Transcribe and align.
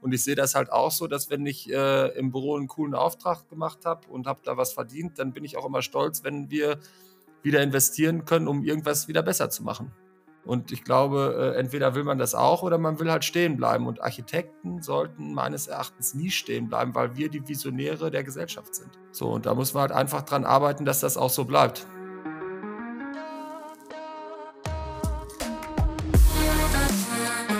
Und 0.00 0.12
ich 0.12 0.22
sehe 0.22 0.36
das 0.36 0.54
halt 0.54 0.70
auch 0.70 0.90
so, 0.90 1.06
dass 1.06 1.30
wenn 1.30 1.44
ich 1.46 1.72
äh, 1.72 2.08
im 2.18 2.30
Büro 2.30 2.56
einen 2.56 2.68
coolen 2.68 2.94
Auftrag 2.94 3.48
gemacht 3.48 3.84
habe 3.84 4.08
und 4.08 4.26
habe 4.26 4.40
da 4.44 4.56
was 4.56 4.72
verdient, 4.72 5.18
dann 5.18 5.32
bin 5.32 5.44
ich 5.44 5.56
auch 5.56 5.66
immer 5.66 5.82
stolz, 5.82 6.22
wenn 6.22 6.50
wir 6.50 6.78
wieder 7.42 7.62
investieren 7.62 8.24
können, 8.24 8.48
um 8.48 8.64
irgendwas 8.64 9.08
wieder 9.08 9.22
besser 9.22 9.50
zu 9.50 9.62
machen. 9.62 9.92
Und 10.44 10.72
ich 10.72 10.82
glaube, 10.82 11.54
äh, 11.54 11.58
entweder 11.58 11.94
will 11.94 12.04
man 12.04 12.16
das 12.16 12.34
auch 12.34 12.62
oder 12.62 12.78
man 12.78 12.98
will 13.00 13.10
halt 13.10 13.24
stehen 13.24 13.56
bleiben. 13.56 13.86
Und 13.86 14.00
Architekten 14.00 14.80
sollten 14.80 15.34
meines 15.34 15.66
Erachtens 15.66 16.14
nie 16.14 16.30
stehen 16.30 16.68
bleiben, 16.68 16.94
weil 16.94 17.16
wir 17.16 17.28
die 17.28 17.46
Visionäre 17.46 18.10
der 18.10 18.24
Gesellschaft 18.24 18.74
sind. 18.74 18.98
So, 19.10 19.30
und 19.30 19.46
da 19.46 19.54
muss 19.54 19.74
man 19.74 19.82
halt 19.82 19.92
einfach 19.92 20.22
dran 20.22 20.44
arbeiten, 20.44 20.84
dass 20.84 21.00
das 21.00 21.18
auch 21.18 21.30
so 21.30 21.44
bleibt. 21.44 21.86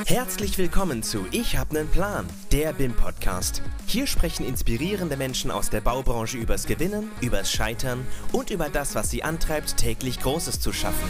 Herzlich 0.09 0.57
willkommen 0.57 1.03
zu 1.03 1.27
Ich 1.33 1.59
hab 1.59 1.71
nen 1.71 1.87
Plan, 1.87 2.27
der 2.51 2.73
BIM 2.73 2.95
Podcast. 2.95 3.61
Hier 3.87 4.07
sprechen 4.07 4.47
inspirierende 4.47 5.19
Menschen 5.19 5.51
aus 5.51 5.69
der 5.69 5.83
Baubranche 5.83 6.39
übers 6.39 6.67
Gewinnen, 6.67 7.11
übers 7.21 7.53
Scheitern 7.53 8.07
und 8.33 8.49
über 8.49 8.71
das, 8.71 8.95
was 8.95 9.11
sie 9.11 9.23
antreibt, 9.23 9.77
täglich 9.77 10.19
Großes 10.21 10.61
zu 10.61 10.73
schaffen. 10.73 11.07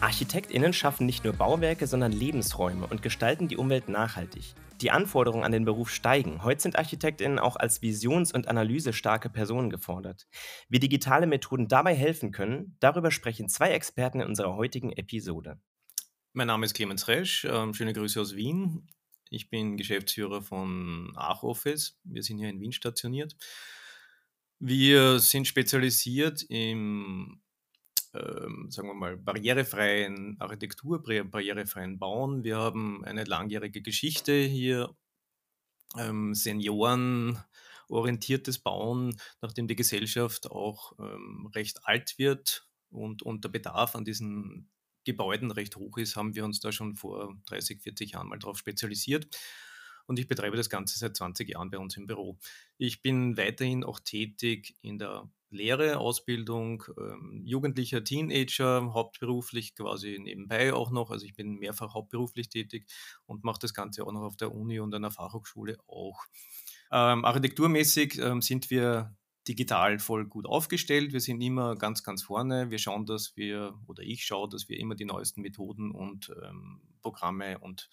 ArchitektInnen 0.00 0.72
schaffen 0.72 1.04
nicht 1.04 1.24
nur 1.24 1.34
Bauwerke, 1.34 1.86
sondern 1.86 2.12
Lebensräume 2.12 2.86
und 2.86 3.02
gestalten 3.02 3.48
die 3.48 3.58
Umwelt 3.58 3.90
nachhaltig. 3.90 4.54
Die 4.80 4.90
Anforderungen 4.90 5.44
an 5.44 5.52
den 5.52 5.66
Beruf 5.66 5.90
steigen. 5.90 6.42
Heute 6.42 6.62
sind 6.62 6.78
ArchitektInnen 6.78 7.38
auch 7.38 7.56
als 7.56 7.82
visions- 7.82 8.32
und 8.32 8.48
analysestarke 8.48 9.28
Personen 9.28 9.68
gefordert. 9.68 10.28
Wie 10.70 10.78
digitale 10.78 11.26
Methoden 11.26 11.68
dabei 11.68 11.94
helfen 11.94 12.32
können, 12.32 12.78
darüber 12.80 13.10
sprechen 13.10 13.50
zwei 13.50 13.72
Experten 13.72 14.20
in 14.20 14.28
unserer 14.28 14.56
heutigen 14.56 14.92
Episode. 14.92 15.58
Mein 16.32 16.46
Name 16.46 16.64
ist 16.64 16.74
Clemens 16.74 17.08
Resch, 17.08 17.44
ähm, 17.44 17.74
schöne 17.74 17.92
Grüße 17.92 18.20
aus 18.20 18.36
Wien. 18.36 18.86
Ich 19.30 19.50
bin 19.50 19.76
Geschäftsführer 19.76 20.42
von 20.42 21.12
Ach 21.16 21.42
Office. 21.42 21.98
Wir 22.04 22.22
sind 22.22 22.38
hier 22.38 22.48
in 22.48 22.60
Wien 22.60 22.70
stationiert. 22.70 23.34
Wir 24.60 25.18
sind 25.18 25.48
spezialisiert 25.48 26.44
im, 26.48 27.42
ähm, 28.14 28.70
sagen 28.70 28.86
wir 28.86 28.94
mal, 28.94 29.16
barrierefreien 29.16 30.36
Architektur, 30.38 31.02
barrierefreien 31.02 31.98
Bauen. 31.98 32.44
Wir 32.44 32.58
haben 32.58 33.04
eine 33.04 33.24
langjährige 33.24 33.82
Geschichte 33.82 34.40
hier, 34.40 34.96
ähm, 35.98 36.32
seniorenorientiertes 36.32 38.60
Bauen, 38.60 39.20
nachdem 39.42 39.66
die 39.66 39.74
Gesellschaft 39.74 40.48
auch 40.48 40.96
ähm, 41.00 41.50
recht 41.56 41.88
alt 41.88 42.18
wird 42.18 42.68
und, 42.88 43.24
der 43.44 43.48
Bedarf 43.48 43.96
an 43.96 44.04
diesen 44.04 44.70
Gebäuden 45.10 45.50
recht 45.50 45.76
hoch 45.76 45.98
ist, 45.98 46.16
haben 46.16 46.34
wir 46.34 46.44
uns 46.44 46.60
da 46.60 46.72
schon 46.72 46.94
vor 46.94 47.36
30, 47.46 47.82
40 47.82 48.12
Jahren 48.12 48.28
mal 48.28 48.38
darauf 48.38 48.58
spezialisiert. 48.58 49.26
Und 50.06 50.18
ich 50.18 50.26
betreibe 50.26 50.56
das 50.56 50.70
Ganze 50.70 50.98
seit 50.98 51.16
20 51.16 51.48
Jahren 51.48 51.70
bei 51.70 51.78
uns 51.78 51.96
im 51.96 52.06
Büro. 52.06 52.38
Ich 52.78 53.02
bin 53.02 53.36
weiterhin 53.36 53.84
auch 53.84 54.00
tätig 54.00 54.74
in 54.82 54.98
der 54.98 55.30
Lehre, 55.50 55.98
Ausbildung, 55.98 56.84
ähm, 56.96 57.42
jugendlicher 57.44 58.04
Teenager, 58.04 58.92
hauptberuflich 58.94 59.74
quasi 59.74 60.18
nebenbei 60.20 60.72
auch 60.72 60.90
noch. 60.90 61.10
Also 61.10 61.26
ich 61.26 61.34
bin 61.34 61.58
mehrfach 61.58 61.94
hauptberuflich 61.94 62.48
tätig 62.48 62.86
und 63.26 63.44
mache 63.44 63.58
das 63.60 63.74
Ganze 63.74 64.04
auch 64.04 64.12
noch 64.12 64.22
auf 64.22 64.36
der 64.36 64.54
Uni 64.54 64.80
und 64.80 64.92
der 64.92 65.10
Fachhochschule 65.10 65.76
auch. 65.86 66.24
Ähm, 66.92 67.24
architekturmäßig 67.24 68.18
ähm, 68.18 68.42
sind 68.42 68.70
wir 68.70 69.16
digital 69.48 69.98
voll 69.98 70.26
gut 70.26 70.46
aufgestellt. 70.46 71.12
Wir 71.12 71.20
sind 71.20 71.40
immer 71.40 71.76
ganz, 71.76 72.02
ganz 72.02 72.22
vorne. 72.22 72.70
Wir 72.70 72.78
schauen, 72.78 73.06
dass 73.06 73.36
wir, 73.36 73.78
oder 73.86 74.02
ich 74.02 74.24
schaue, 74.24 74.48
dass 74.48 74.68
wir 74.68 74.78
immer 74.78 74.94
die 74.94 75.04
neuesten 75.04 75.40
Methoden 75.40 75.90
und 75.90 76.32
ähm, 76.42 76.82
Programme 77.00 77.58
und 77.58 77.88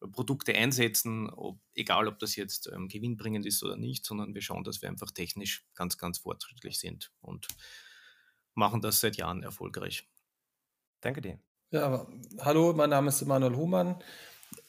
äh, 0.00 0.08
Produkte 0.08 0.54
einsetzen, 0.54 1.28
ob, 1.30 1.60
egal 1.74 2.08
ob 2.08 2.18
das 2.18 2.36
jetzt 2.36 2.70
ähm, 2.72 2.88
gewinnbringend 2.88 3.46
ist 3.46 3.62
oder 3.62 3.76
nicht, 3.76 4.04
sondern 4.04 4.34
wir 4.34 4.42
schauen, 4.42 4.64
dass 4.64 4.82
wir 4.82 4.88
einfach 4.88 5.10
technisch 5.10 5.66
ganz, 5.74 5.98
ganz 5.98 6.18
fortschrittlich 6.18 6.78
sind 6.78 7.12
und 7.20 7.48
machen 8.54 8.80
das 8.80 9.00
seit 9.00 9.16
Jahren 9.16 9.42
erfolgreich. 9.42 10.08
Danke 11.00 11.20
dir. 11.20 11.38
Ja, 11.70 12.06
hallo, 12.40 12.72
mein 12.74 12.90
Name 12.90 13.08
ist 13.08 13.22
Emanuel 13.22 13.56
Humann. 13.56 14.02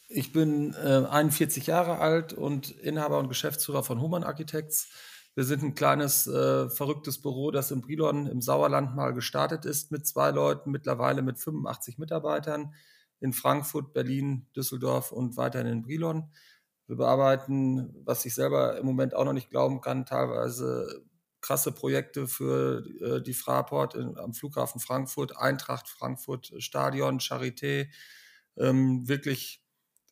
Ich 0.08 0.32
bin 0.32 0.74
äh, 0.74 1.06
41 1.06 1.68
Jahre 1.68 2.00
alt 2.00 2.34
und 2.34 2.72
Inhaber 2.72 3.20
und 3.20 3.30
Geschäftsführer 3.30 3.84
von 3.84 4.00
Humann 4.00 4.24
Architects. 4.24 4.90
Wir 5.36 5.46
sind 5.46 5.64
ein 5.64 5.74
kleines, 5.74 6.28
äh, 6.28 6.70
verrücktes 6.70 7.20
Büro, 7.20 7.50
das 7.50 7.72
in 7.72 7.82
Brilon 7.82 8.28
im 8.28 8.42
Sauerland 8.42 8.96
mal 8.96 9.14
gestartet 9.14 9.66
ist 9.66 9.92
mit 9.92 10.06
zwei 10.06 10.30
Leuten, 10.30 10.70
mittlerweile 10.70 11.24
mit 11.24 11.40
85 11.40 11.98
Mitarbeitern 11.98 12.74
in 13.20 13.34
Frankfurt, 13.34 13.94
Berlin, 13.94 14.48
Düsseldorf 14.56 15.12
und 15.12 15.36
weiterhin 15.38 15.68
in 15.68 15.82
Brilon. 15.82 16.32
Wir 16.88 16.98
bearbeiten, 16.98 17.96
was 18.06 18.26
ich 18.26 18.36
selber 18.36 18.78
im 18.78 18.86
Moment 18.86 19.16
auch 19.16 19.26
noch 19.26 19.34
nicht 19.34 19.50
glauben 19.50 19.82
kann, 19.82 20.06
teilweise 20.06 21.04
krasse 21.42 21.72
Projekte 21.72 22.28
für 22.28 22.86
äh, 23.02 23.22
die 23.22 23.34
Fraport 23.34 23.96
in, 23.96 24.18
am 24.18 24.34
Flughafen 24.34 24.80
Frankfurt, 24.80 25.38
Eintracht 25.38 25.90
Frankfurt, 25.90 26.54
Stadion, 26.60 27.20
Charité. 27.20 27.88
Ähm, 28.56 29.08
wirklich 29.08 29.64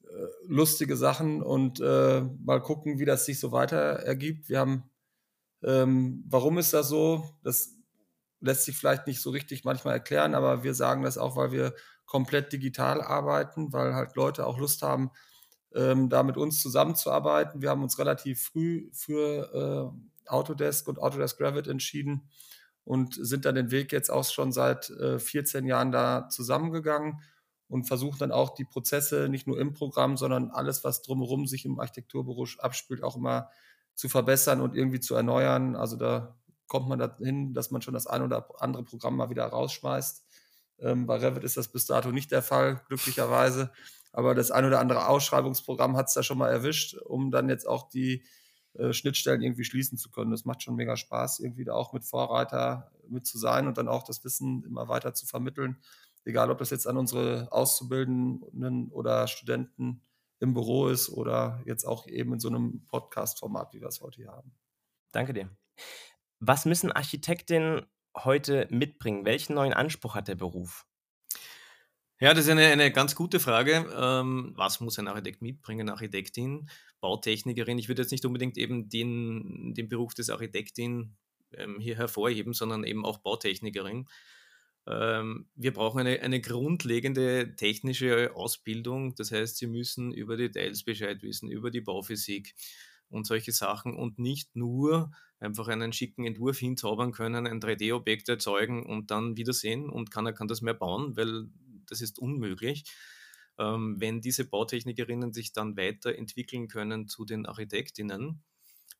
äh, 0.04 0.26
lustige 0.48 0.98
Sachen 0.98 1.42
und 1.42 1.80
äh, 1.80 2.22
mal 2.44 2.62
gucken, 2.62 3.00
wie 3.00 3.06
das 3.06 3.26
sich 3.26 3.40
so 3.40 3.52
weiter 3.52 3.78
ergibt. 3.78 4.50
Wir 4.50 4.60
haben 4.60 4.91
ähm, 5.64 6.24
warum 6.28 6.58
ist 6.58 6.74
das 6.74 6.90
so? 6.90 7.24
Das 7.44 7.76
lässt 8.40 8.66
sich 8.66 8.76
vielleicht 8.76 9.08
nicht 9.08 9.22
so 9.22 9.30
richtig 9.30 9.64
manchmal 9.64 9.94
erklären, 9.94 10.36
aber 10.36 10.64
wir 10.64 10.74
sagen 10.74 11.04
das 11.04 11.18
auch, 11.18 11.36
weil 11.36 11.52
wir 11.52 11.76
komplett 12.06 12.52
digital 12.52 13.02
arbeiten, 13.02 13.72
weil 13.72 13.96
halt 13.96 14.16
Leute 14.16 14.46
auch 14.46 14.58
Lust 14.58 14.82
haben, 14.82 15.12
ähm, 15.74 16.10
da 16.10 16.24
mit 16.24 16.38
uns 16.38 16.62
zusammenzuarbeiten. 16.62 17.62
Wir 17.62 17.70
haben 17.70 17.84
uns 17.84 18.00
relativ 18.00 18.42
früh 18.44 18.90
für 18.92 19.94
äh, 19.94 20.30
Autodesk 20.30 20.88
und 20.88 21.00
Autodesk 21.00 21.38
Gravit 21.38 21.68
entschieden 21.68 22.30
und 22.84 23.16
sind 23.16 23.46
dann 23.46 23.56
den 23.56 23.72
Weg 23.72 23.92
jetzt 23.92 24.10
auch 24.10 24.26
schon 24.26 24.52
seit 24.52 24.90
äh, 24.90 25.20
14 25.20 25.66
Jahren 25.66 25.92
da 25.92 26.28
zusammengegangen 26.30 27.22
und 27.68 27.86
versuchen 27.86 28.20
dann 28.20 28.32
auch 28.32 28.54
die 28.54 28.66
Prozesse 28.66 29.30
nicht 29.30 29.48
nur 29.48 29.60
im 29.60 29.74
Programm, 29.74 30.18
sondern 30.18 30.52
alles, 30.52 30.84
was 30.84 31.02
drumherum 31.02 31.48
sich 31.48 31.64
im 31.64 31.80
Architekturbüro 31.80 32.46
abspielt, 32.58 33.04
auch 33.04 33.16
immer 33.16 33.50
zu 33.96 34.10
verbessern 34.10 34.62
und 34.62 34.76
irgendwie 34.76 35.00
zu 35.00 35.16
erneuern. 35.16 35.76
Also 35.76 35.96
da 35.96 36.36
kommt 36.68 36.88
man 36.88 37.00
dahin, 37.00 37.54
dass 37.54 37.72
man 37.72 37.82
schon 37.82 37.94
das 37.94 38.08
ein 38.08 38.22
oder 38.22 38.48
andere 38.60 38.84
Programm 38.84 39.18
mal 39.18 39.30
wieder 39.30 39.46
rausschmeißt. 39.46 40.24
Ähm, 40.80 41.06
bei 41.06 41.18
Revit 41.18 41.44
ist 41.44 41.58
das 41.58 41.68
bis 41.68 41.86
dato 41.86 42.12
nicht 42.12 42.32
der 42.32 42.42
Fall, 42.42 42.82
glücklicherweise. 42.88 43.72
Aber 44.14 44.36
das 44.36 44.52
ein 44.52 44.66
oder 44.66 44.80
andere 44.80 45.08
Ausschreibungsprogramm 45.08 45.96
hat 45.96 46.08
es 46.08 46.14
da 46.14 46.24
schon 46.24 46.38
mal 46.38 46.50
erwischt, 46.50 46.96
um 46.96 47.32
dann 47.32 47.50
jetzt 47.50 47.68
auch 47.68 47.90
die 47.90 48.24
äh, 48.74 48.94
Schnittstellen 48.94 49.42
irgendwie 49.42 49.64
schließen 49.64 49.98
zu 49.98 50.10
können. 50.12 50.32
Das 50.32 50.46
macht 50.46 50.64
schon 50.64 50.76
mega 50.76 50.96
Spaß, 50.96 51.40
irgendwie 51.40 51.66
da 51.66 51.74
auch 51.74 51.94
mit 51.94 52.06
Vorreiter 52.06 52.92
mit 53.10 53.26
zu 53.28 53.38
sein 53.38 53.68
und 53.68 53.78
dann 53.78 53.88
auch 53.88 54.04
das 54.04 54.24
Wissen 54.24 54.64
immer 54.64 54.88
weiter 54.88 55.14
zu 55.14 55.26
vermitteln. 55.26 55.78
Egal, 56.24 56.52
ob 56.52 56.60
das 56.60 56.70
jetzt 56.70 56.88
an 56.88 56.98
unsere 56.98 57.52
Auszubildenden 57.52 58.92
oder 58.92 59.28
Studenten 59.28 60.02
im 60.42 60.54
Büro 60.54 60.88
ist 60.88 61.10
oder 61.10 61.62
jetzt 61.66 61.86
auch 61.86 62.08
eben 62.08 62.34
in 62.34 62.40
so 62.40 62.50
einem 62.50 62.86
Podcast-Format, 62.88 63.74
wie 63.74 63.82
wir 63.82 63.88
es 63.88 64.02
heute 64.02 64.18
hier 64.18 64.32
haben. 64.32 64.52
Danke 65.12 65.34
dir. 65.34 65.50
Was 66.40 66.66
müssen 66.66 66.92
Architektinnen 66.92 67.86
heute 68.18 68.68
mitbringen? 68.72 69.24
Welchen 69.24 69.54
neuen 69.54 69.74
Anspruch 69.74 70.16
hat 70.16 70.28
der 70.28 70.36
Beruf? 70.36 70.86
Ja, 72.20 72.34
das 72.34 72.46
ist 72.46 72.52
eine, 72.52 72.68
eine 72.68 72.92
ganz 72.92 73.16
gute 73.16 73.40
Frage. 73.40 73.88
Ähm, 73.96 74.54
was 74.56 74.80
muss 74.80 75.00
ein 75.00 75.08
Architekt 75.08 75.42
mitbringen, 75.42 75.90
Architektin, 75.90 76.70
Bautechnikerin? 77.00 77.80
Ich 77.80 77.88
würde 77.88 78.02
jetzt 78.02 78.12
nicht 78.12 78.26
unbedingt 78.26 78.58
eben 78.58 78.90
den, 78.90 79.74
den 79.76 79.90
Beruf 79.90 80.14
des 80.14 80.30
Architektin 80.30 81.18
ähm, 81.54 81.80
hier 81.80 81.98
hervorheben, 81.98 82.54
sondern 82.54 82.84
eben 82.84 83.06
auch 83.06 83.20
Bautechnikerin. 83.20 84.08
Ähm, 84.88 85.48
wir 85.56 85.74
brauchen 85.74 86.00
eine, 86.00 86.22
eine 86.22 86.42
grundlegende 86.42 87.56
technische 87.56 88.36
Ausbildung. 88.36 89.16
Das 89.16 89.32
heißt, 89.32 89.58
Sie 89.58 89.68
müssen 89.68 90.12
über 90.12 90.38
Details 90.38 90.84
Bescheid 90.84 91.22
wissen, 91.22 91.50
über 91.50 91.72
die 91.72 91.82
Bauphysik 91.82 92.56
und 93.10 93.28
solche 93.28 93.52
Sachen 93.52 93.96
und 93.96 94.20
nicht 94.20 94.56
nur 94.56 95.12
einfach 95.40 95.68
einen 95.68 95.94
schicken 95.94 96.26
Entwurf 96.26 96.60
hinzaubern 96.60 97.12
können, 97.12 97.48
ein 97.48 97.60
3D-Objekt 97.60 98.30
erzeugen 98.30 98.86
und 98.86 99.12
dann 99.12 99.38
wiedersehen 99.38 99.90
und 99.90 100.12
keiner 100.12 100.34
kann 100.34 100.48
das 100.48 100.62
mehr 100.62 100.74
bauen, 100.74 101.18
weil 101.18 101.50
das 101.88 102.02
ist 102.02 102.20
unmöglich. 102.20 102.86
Ähm, 103.58 103.98
wenn 104.00 104.22
diese 104.22 104.46
Bautechnikerinnen 104.46 105.34
sich 105.34 105.52
dann 105.52 105.76
weiterentwickeln 105.78 106.68
können 106.68 107.08
zu 107.08 107.26
den 107.26 107.46
Architektinnen, 107.46 108.42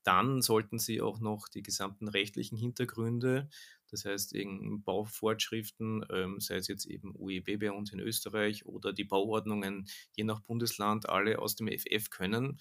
dann 0.04 0.42
sollten 0.42 0.80
sie 0.80 1.00
auch 1.00 1.20
noch 1.20 1.48
die 1.48 1.62
gesamten 1.62 2.08
rechtlichen 2.08 2.58
Hintergründe 2.58 3.50
das 3.92 4.06
heißt, 4.06 4.34
in 4.34 4.84
Bauvorschriften, 4.84 6.06
ähm, 6.10 6.40
sei 6.40 6.56
es 6.56 6.68
jetzt 6.68 6.86
eben 6.86 7.14
UEB 7.16 7.60
bei 7.60 7.72
uns 7.72 7.92
in 7.92 8.00
Österreich 8.00 8.66
oder 8.66 8.94
die 8.94 9.04
Bauordnungen 9.04 9.88
je 10.16 10.24
nach 10.24 10.40
Bundesland, 10.42 11.10
alle 11.10 11.40
aus 11.40 11.56
dem 11.56 11.68
FF 11.68 12.10
können. 12.10 12.60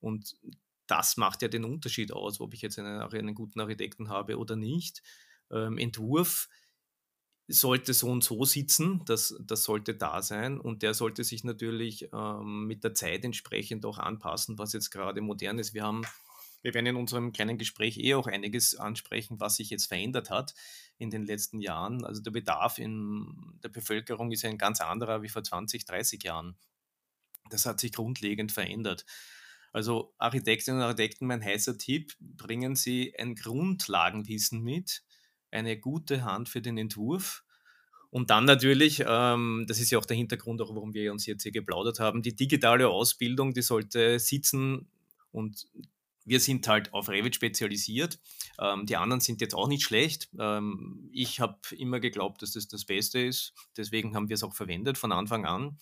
Und 0.00 0.36
das 0.86 1.16
macht 1.16 1.42
ja 1.42 1.48
den 1.48 1.64
Unterschied 1.64 2.12
aus, 2.12 2.40
ob 2.40 2.54
ich 2.54 2.62
jetzt 2.62 2.78
einen, 2.78 3.00
einen 3.00 3.34
guten 3.34 3.60
Architekten 3.60 4.08
habe 4.08 4.38
oder 4.38 4.56
nicht. 4.56 5.02
Ähm, 5.50 5.78
Entwurf 5.78 6.48
sollte 7.46 7.94
so 7.94 8.08
und 8.08 8.22
so 8.22 8.44
sitzen, 8.44 9.02
das, 9.06 9.36
das 9.40 9.64
sollte 9.64 9.94
da 9.94 10.22
sein 10.22 10.60
und 10.60 10.82
der 10.82 10.94
sollte 10.94 11.24
sich 11.24 11.42
natürlich 11.42 12.08
ähm, 12.12 12.66
mit 12.66 12.84
der 12.84 12.94
Zeit 12.94 13.24
entsprechend 13.24 13.84
auch 13.84 13.98
anpassen, 13.98 14.58
was 14.58 14.72
jetzt 14.72 14.90
gerade 14.90 15.20
modern 15.20 15.58
ist. 15.58 15.74
Wir 15.74 15.82
haben, 15.82 16.02
wir 16.62 16.74
werden 16.74 16.86
in 16.86 16.96
unserem 16.96 17.32
kleinen 17.32 17.58
Gespräch 17.58 17.98
eh 17.98 18.14
auch 18.14 18.26
einiges 18.26 18.76
ansprechen, 18.76 19.40
was 19.40 19.56
sich 19.56 19.70
jetzt 19.70 19.86
verändert 19.86 20.30
hat 20.30 20.54
in 20.98 21.10
den 21.10 21.24
letzten 21.24 21.60
Jahren. 21.60 22.04
Also 22.04 22.22
der 22.22 22.30
Bedarf 22.30 22.78
in 22.78 23.58
der 23.62 23.70
Bevölkerung 23.70 24.30
ist 24.32 24.44
ein 24.44 24.58
ganz 24.58 24.80
anderer 24.80 25.22
wie 25.22 25.28
vor 25.28 25.42
20, 25.42 25.84
30 25.84 26.22
Jahren. 26.22 26.56
Das 27.50 27.66
hat 27.66 27.80
sich 27.80 27.92
grundlegend 27.92 28.52
verändert. 28.52 29.06
Also 29.72 30.14
Architektinnen 30.18 30.80
und 30.80 30.86
Architekten, 30.86 31.26
mein 31.26 31.44
heißer 31.44 31.78
Tipp, 31.78 32.14
bringen 32.20 32.74
Sie 32.74 33.14
ein 33.18 33.34
Grundlagenwissen 33.34 34.62
mit, 34.62 35.02
eine 35.50 35.78
gute 35.78 36.24
Hand 36.24 36.48
für 36.48 36.60
den 36.60 36.76
Entwurf. 36.76 37.44
Und 38.10 38.30
dann 38.30 38.44
natürlich, 38.44 39.04
ähm, 39.06 39.64
das 39.68 39.78
ist 39.78 39.90
ja 39.90 39.98
auch 39.98 40.06
der 40.06 40.16
Hintergrund, 40.16 40.60
auch 40.60 40.74
warum 40.74 40.92
wir 40.94 41.12
uns 41.12 41.26
jetzt 41.26 41.44
hier 41.44 41.52
geplaudert 41.52 42.00
haben, 42.00 42.22
die 42.22 42.34
digitale 42.34 42.88
Ausbildung, 42.88 43.54
die 43.54 43.62
sollte 43.62 44.18
sitzen 44.18 44.90
und 45.30 45.68
wir 46.24 46.40
sind 46.40 46.66
halt 46.68 46.92
auf 46.92 47.08
Revit 47.08 47.34
spezialisiert. 47.34 48.18
Ähm, 48.58 48.86
die 48.86 48.96
anderen 48.96 49.20
sind 49.20 49.40
jetzt 49.40 49.54
auch 49.54 49.68
nicht 49.68 49.82
schlecht. 49.82 50.28
Ähm, 50.38 51.08
ich 51.12 51.40
habe 51.40 51.58
immer 51.76 52.00
geglaubt, 52.00 52.42
dass 52.42 52.52
das 52.52 52.68
das 52.68 52.84
Beste 52.84 53.20
ist. 53.20 53.54
Deswegen 53.76 54.14
haben 54.14 54.28
wir 54.28 54.34
es 54.34 54.42
auch 54.42 54.54
verwendet 54.54 54.98
von 54.98 55.12
Anfang 55.12 55.44
an 55.46 55.78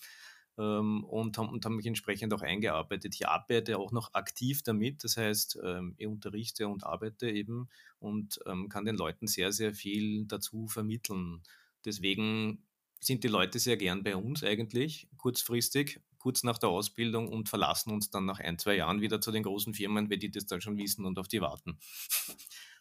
ähm, 0.59 1.03
und, 1.05 1.37
haben, 1.37 1.49
und 1.49 1.65
haben 1.65 1.77
mich 1.77 1.85
entsprechend 1.85 2.33
auch 2.33 2.41
eingearbeitet. 2.41 3.15
Ich 3.15 3.27
arbeite 3.27 3.77
auch 3.79 3.91
noch 3.91 4.13
aktiv 4.13 4.61
damit, 4.63 5.03
das 5.03 5.17
heißt, 5.17 5.59
ähm, 5.63 5.95
ich 5.97 6.07
unterrichte 6.07 6.67
und 6.67 6.83
arbeite 6.83 7.29
eben 7.29 7.69
und 7.99 8.39
ähm, 8.45 8.69
kann 8.69 8.85
den 8.85 8.95
Leuten 8.95 9.27
sehr, 9.27 9.51
sehr 9.51 9.73
viel 9.73 10.25
dazu 10.25 10.67
vermitteln. 10.67 11.41
Deswegen 11.85 12.65
sind 12.99 13.23
die 13.23 13.29
Leute 13.29 13.59
sehr 13.59 13.77
gern 13.77 14.03
bei 14.03 14.15
uns 14.15 14.43
eigentlich, 14.43 15.07
kurzfristig, 15.17 16.01
kurz 16.19 16.43
nach 16.43 16.57
der 16.57 16.69
Ausbildung 16.69 17.29
und 17.29 17.49
verlassen 17.49 17.91
uns 17.91 18.11
dann 18.11 18.25
nach 18.25 18.39
ein, 18.39 18.59
zwei 18.59 18.75
Jahren 18.75 19.01
wieder 19.01 19.19
zu 19.21 19.31
den 19.31 19.43
großen 19.43 19.73
Firmen, 19.73 20.09
weil 20.09 20.17
die 20.17 20.29
das 20.29 20.45
dann 20.45 20.61
schon 20.61 20.77
wissen 20.77 21.05
und 21.05 21.17
auf 21.17 21.27
die 21.27 21.41
warten. 21.41 21.79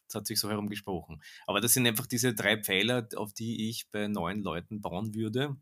Das 0.09 0.15
hat 0.15 0.27
sich 0.27 0.41
so 0.41 0.49
herumgesprochen. 0.49 1.23
Aber 1.47 1.61
das 1.61 1.75
sind 1.75 1.87
einfach 1.87 2.07
diese 2.07 2.33
drei 2.33 2.57
Pfeiler, 2.57 3.07
auf 3.17 3.35
die 3.35 3.69
ich 3.69 3.91
bei 3.91 4.09
neuen 4.09 4.41
Leuten 4.41 4.81
bauen 4.81 5.15
würde. 5.15 5.55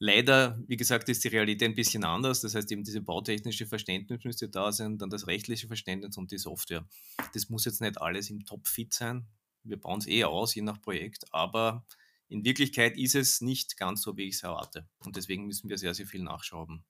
Leider, 0.00 0.58
wie 0.66 0.76
gesagt, 0.76 1.08
ist 1.08 1.22
die 1.22 1.28
Realität 1.28 1.68
ein 1.68 1.74
bisschen 1.74 2.04
anders. 2.04 2.40
Das 2.40 2.54
heißt, 2.54 2.72
eben 2.72 2.82
diese 2.82 3.02
bautechnische 3.02 3.66
Verständnis 3.66 4.24
müsste 4.24 4.48
da 4.48 4.72
sein, 4.72 4.98
dann 4.98 5.10
das 5.10 5.26
rechtliche 5.26 5.68
Verständnis 5.68 6.16
und 6.16 6.32
die 6.32 6.38
Software. 6.38 6.84
Das 7.34 7.48
muss 7.48 7.64
jetzt 7.64 7.80
nicht 7.80 8.00
alles 8.00 8.28
im 8.30 8.44
Top-Fit 8.44 8.92
sein. 8.92 9.26
Wir 9.62 9.78
bauen 9.78 9.98
es 10.00 10.08
eh 10.08 10.24
aus, 10.24 10.54
je 10.54 10.62
nach 10.62 10.80
Projekt, 10.80 11.26
aber 11.32 11.84
in 12.30 12.44
Wirklichkeit 12.44 12.96
ist 12.96 13.16
es 13.16 13.40
nicht 13.40 13.76
ganz 13.76 14.02
so, 14.02 14.16
wie 14.16 14.28
ich 14.28 14.36
es 14.36 14.44
erwarte. 14.44 14.88
Und 15.04 15.16
deswegen 15.16 15.46
müssen 15.46 15.68
wir 15.68 15.78
sehr, 15.78 15.94
sehr 15.94 16.06
viel 16.06 16.22
nachschrauben. 16.22 16.84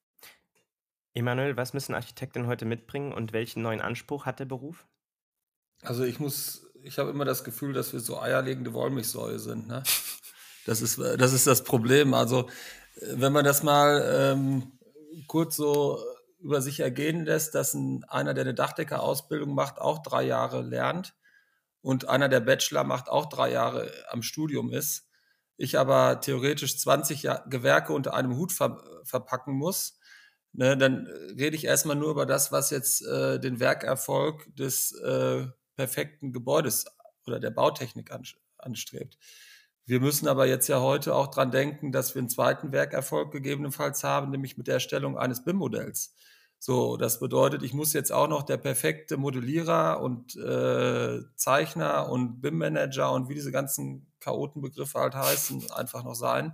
Emanuel, 1.14 1.56
was 1.56 1.72
müssen 1.72 1.94
Architekten 1.94 2.46
heute 2.46 2.66
mitbringen 2.66 3.12
und 3.12 3.32
welchen 3.32 3.62
neuen 3.62 3.81
Anspruch 3.81 4.26
hat 4.26 4.38
der 4.38 4.44
Beruf? 4.44 4.87
Also 5.82 6.04
ich 6.04 6.20
muss, 6.20 6.66
ich 6.82 6.98
habe 6.98 7.10
immer 7.10 7.25
das 7.25 7.42
Gefühl, 7.42 7.72
dass 7.72 7.94
wir 7.94 8.00
so 8.00 8.20
eierlegende 8.20 8.75
Wollmilchsäue 8.75 9.38
sind. 9.38 9.66
Ne? 9.66 9.82
Das 10.66 10.82
ist, 10.82 10.98
das 10.98 11.32
ist 11.32 11.46
das 11.46 11.64
Problem. 11.64 12.12
Also 12.12 12.48
wenn 13.00 13.32
man 13.32 13.46
das 13.46 13.62
mal 13.62 14.04
ähm, 14.14 14.78
kurz 15.26 15.56
so 15.56 15.98
über 16.38 16.60
sich 16.60 16.81
ergehen 16.81 17.25
lässt, 17.25 17.54
dass 17.54 17.72
ein, 17.72 18.04
einer, 18.04 18.34
der 18.34 18.44
eine 18.44 18.54
Dachdeckerausbildung 18.54 19.54
macht, 19.54 19.78
auch 19.78 20.02
drei 20.02 20.22
Jahre 20.22 20.60
lernt 20.60 21.14
und 21.81 22.08
einer, 22.10 22.28
der 22.28 22.40
Bachelor 22.40 22.84
macht, 22.84 23.08
auch 23.08 23.26
drei 23.26 23.50
Jahre 23.50 23.90
am 24.10 24.22
Studium 24.22 24.70
ist, 24.70 25.09
ich 25.60 25.78
aber 25.78 26.20
theoretisch 26.20 26.78
20 26.78 27.22
Jahr 27.22 27.48
Gewerke 27.48 27.92
unter 27.92 28.14
einem 28.14 28.36
Hut 28.36 28.52
ver 28.52 28.82
verpacken 29.04 29.54
muss, 29.54 29.98
ne, 30.52 30.76
dann 30.76 31.06
rede 31.38 31.56
ich 31.56 31.64
erstmal 31.64 31.96
nur 31.96 32.10
über 32.10 32.26
das, 32.26 32.50
was 32.50 32.70
jetzt 32.70 33.06
äh, 33.06 33.38
den 33.38 33.60
Werkerfolg 33.60 34.54
des 34.56 34.92
äh, 34.92 35.46
perfekten 35.76 36.32
Gebäudes 36.32 36.86
oder 37.26 37.40
der 37.40 37.50
Bautechnik 37.50 38.10
anstrebt. 38.58 39.18
Wir 39.86 40.00
müssen 40.00 40.28
aber 40.28 40.46
jetzt 40.46 40.68
ja 40.68 40.80
heute 40.80 41.14
auch 41.14 41.28
dran 41.28 41.50
denken, 41.50 41.92
dass 41.92 42.14
wir 42.14 42.20
einen 42.20 42.28
zweiten 42.28 42.72
Werkerfolg 42.72 43.32
gegebenenfalls 43.32 44.04
haben, 44.04 44.30
nämlich 44.30 44.56
mit 44.56 44.66
der 44.66 44.74
Erstellung 44.74 45.18
eines 45.18 45.44
BIM-Modells. 45.44 46.14
So, 46.62 46.98
das 46.98 47.18
bedeutet, 47.20 47.62
ich 47.62 47.72
muss 47.72 47.94
jetzt 47.94 48.12
auch 48.12 48.28
noch 48.28 48.42
der 48.42 48.58
perfekte 48.58 49.16
Modellierer 49.16 50.02
und 50.02 50.36
äh, 50.36 51.20
Zeichner 51.34 52.10
und 52.10 52.42
BIM-Manager 52.42 53.12
und 53.12 53.30
wie 53.30 53.34
diese 53.34 53.50
ganzen 53.50 54.12
Chaotenbegriffe 54.20 54.98
halt 54.98 55.14
heißen, 55.14 55.70
einfach 55.70 56.04
noch 56.04 56.14
sein. 56.14 56.52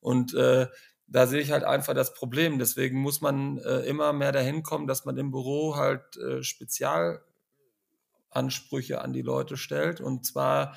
Und 0.00 0.32
äh, 0.32 0.66
da 1.06 1.26
sehe 1.26 1.42
ich 1.42 1.52
halt 1.52 1.64
einfach 1.64 1.92
das 1.92 2.14
Problem. 2.14 2.58
Deswegen 2.58 2.98
muss 3.00 3.20
man 3.20 3.58
äh, 3.58 3.80
immer 3.80 4.14
mehr 4.14 4.32
dahin 4.32 4.62
kommen, 4.62 4.86
dass 4.86 5.04
man 5.04 5.18
im 5.18 5.30
Büro 5.30 5.76
halt 5.76 6.16
äh, 6.16 6.42
Spezialansprüche 6.42 7.22
an 9.02 9.12
die 9.12 9.20
Leute 9.20 9.58
stellt. 9.58 10.00
Und 10.00 10.24
zwar 10.24 10.74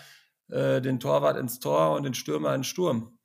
äh, 0.49 0.81
den 0.81 0.99
Torwart 0.99 1.37
ins 1.37 1.59
Tor 1.59 1.95
und 1.95 2.03
den 2.03 2.13
Stürmer 2.13 2.53
in 2.53 2.65
Sturm. 2.65 3.16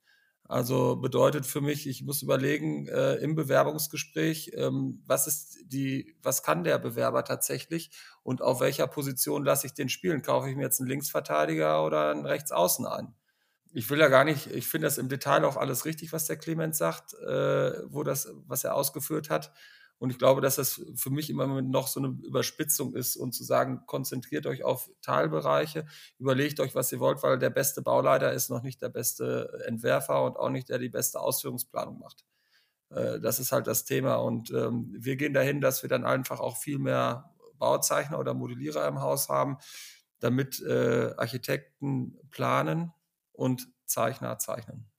Also 0.45 0.97
bedeutet 0.97 1.45
für 1.45 1.61
mich, 1.61 1.87
ich 1.87 2.03
muss 2.03 2.21
überlegen 2.21 2.87
äh, 2.87 3.15
im 3.15 3.33
Bewerbungsgespräch, 3.33 4.51
ähm, 4.55 5.01
was 5.05 5.25
ist 5.25 5.57
die, 5.65 6.15
was 6.21 6.43
kann 6.43 6.65
der 6.65 6.79
Bewerber 6.79 7.23
tatsächlich 7.23 7.91
und 8.23 8.41
auf 8.41 8.59
welcher 8.59 8.87
Position 8.87 9.45
lasse 9.45 9.67
ich 9.67 9.73
den 9.73 9.87
spielen? 9.87 10.21
Kaufe 10.21 10.49
ich 10.49 10.55
mir 10.55 10.63
jetzt 10.63 10.81
einen 10.81 10.89
Linksverteidiger 10.89 11.85
oder 11.85 12.11
einen 12.11 12.25
Rechtsaußen 12.25 12.85
ein? 12.85 13.15
Ich 13.73 13.89
will 13.89 13.99
ja 13.99 14.09
gar 14.09 14.25
nicht, 14.25 14.47
ich 14.47 14.67
finde 14.67 14.87
das 14.87 14.97
im 14.97 15.09
Detail 15.09 15.45
auch 15.45 15.57
alles 15.57 15.85
richtig, 15.85 16.11
was 16.11 16.25
der 16.25 16.37
Clemens 16.37 16.77
sagt, 16.77 17.13
äh, 17.15 17.81
wo 17.87 18.03
das, 18.03 18.29
was 18.45 18.63
er 18.65 18.75
ausgeführt 18.75 19.29
hat. 19.29 19.53
Und 20.03 20.09
ich 20.09 20.17
glaube, 20.17 20.41
dass 20.41 20.57
das 20.57 20.81
für 20.95 21.11
mich 21.11 21.29
immer 21.29 21.61
noch 21.61 21.87
so 21.87 22.01
eine 22.01 22.09
Überspitzung 22.25 22.93
ist 22.93 23.15
und 23.15 23.31
zu 23.31 23.45
sagen, 23.45 23.83
konzentriert 23.85 24.45
euch 24.47 24.61
auf 24.65 24.89
Teilbereiche, 25.01 25.85
überlegt 26.19 26.59
euch, 26.59 26.75
was 26.75 26.91
ihr 26.91 26.99
wollt, 26.99 27.23
weil 27.23 27.39
der 27.39 27.49
beste 27.49 27.81
Bauleiter 27.81 28.33
ist 28.33 28.49
noch 28.49 28.63
nicht 28.63 28.81
der 28.81 28.89
beste 28.89 29.63
Entwerfer 29.65 30.25
und 30.25 30.35
auch 30.35 30.49
nicht 30.49 30.67
der 30.67 30.77
die 30.77 30.89
beste 30.89 31.21
Ausführungsplanung 31.21 31.99
macht. 31.99 32.25
Äh, 32.89 33.21
das 33.21 33.39
ist 33.39 33.53
halt 33.53 33.65
das 33.65 33.85
Thema. 33.85 34.15
Und 34.15 34.51
ähm, 34.51 34.93
wir 34.93 35.15
gehen 35.15 35.33
dahin, 35.33 35.61
dass 35.61 35.83
wir 35.83 35.89
dann 35.89 36.03
einfach 36.03 36.41
auch 36.41 36.57
viel 36.57 36.79
mehr 36.79 37.33
Bauzeichner 37.57 38.19
oder 38.19 38.33
Modellierer 38.33 38.85
im 38.89 38.99
Haus 38.99 39.29
haben, 39.29 39.57
damit 40.19 40.61
äh, 40.63 41.13
Architekten 41.15 42.19
planen 42.29 42.91
und 43.31 43.69
Zeichner 43.85 44.37
zeichnen. 44.37 44.92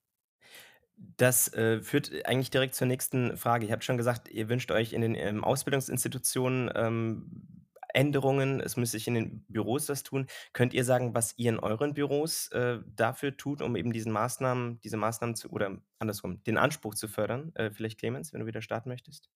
Das 1.17 1.53
äh, 1.55 1.81
führt 1.83 2.11
eigentlich 2.27 2.51
direkt 2.51 2.75
zur 2.75 2.87
nächsten 2.87 3.37
Frage. 3.37 3.67
Ich 3.67 3.73
habe 3.73 3.83
schon 3.83 3.97
gesagt, 3.97 4.29
ihr 4.29 4.49
wünscht 4.49 4.71
euch 4.71 4.93
in 4.93 5.01
den 5.01 5.15
ähm, 5.15 5.45
Ausbildungsinstitutionen 5.45 6.71
ähm, 6.75 7.55
Änderungen. 7.95 8.61
Es 8.61 8.77
müsste 8.77 8.99
sich 8.99 9.07
in 9.07 9.15
den 9.15 9.45
Büros 9.49 9.87
das 9.87 10.03
tun. 10.03 10.27
Könnt 10.53 10.75
ihr 10.75 10.85
sagen, 10.85 11.15
was 11.15 11.35
ihr 11.39 11.51
in 11.51 11.59
euren 11.59 11.95
Büros 11.95 12.49
äh, 12.49 12.79
dafür 12.95 13.37
tut, 13.37 13.63
um 13.63 13.77
eben 13.77 13.93
diesen 13.93 14.13
Maßnahmen, 14.13 14.81
diese 14.81 14.97
Maßnahmen 14.97 15.37
zu, 15.37 15.51
oder 15.51 15.79
andersrum, 15.99 16.43
den 16.45 16.59
Anspruch 16.59 16.95
zu 16.95 17.09
fördern? 17.09 17.53
Äh, 17.55 17.71
vielleicht 17.71 17.99
Clemens, 17.99 18.33
wenn 18.33 18.41
du 18.41 18.47
wieder 18.47 18.63
starten 18.63 18.89
möchtest. 18.89 19.31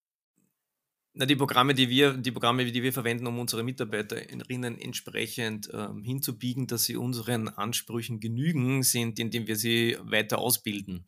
Na, 1.14 1.26
die 1.26 1.36
Programme, 1.36 1.74
die 1.74 1.88
wir, 1.88 2.12
die 2.12 2.30
Programme, 2.30 2.64
die 2.70 2.82
wir 2.82 2.92
verwenden, 2.92 3.26
um 3.26 3.38
unsere 3.38 3.64
Mitarbeiterinnen 3.64 4.78
entsprechend 4.78 5.68
ähm, 5.72 6.02
hinzubiegen, 6.02 6.66
dass 6.66 6.84
sie 6.84 6.96
unseren 6.96 7.48
Ansprüchen 7.48 8.20
genügen, 8.20 8.82
sind, 8.82 9.18
indem 9.18 9.46
wir 9.46 9.56
sie 9.56 9.96
weiter 10.00 10.38
ausbilden. 10.38 11.06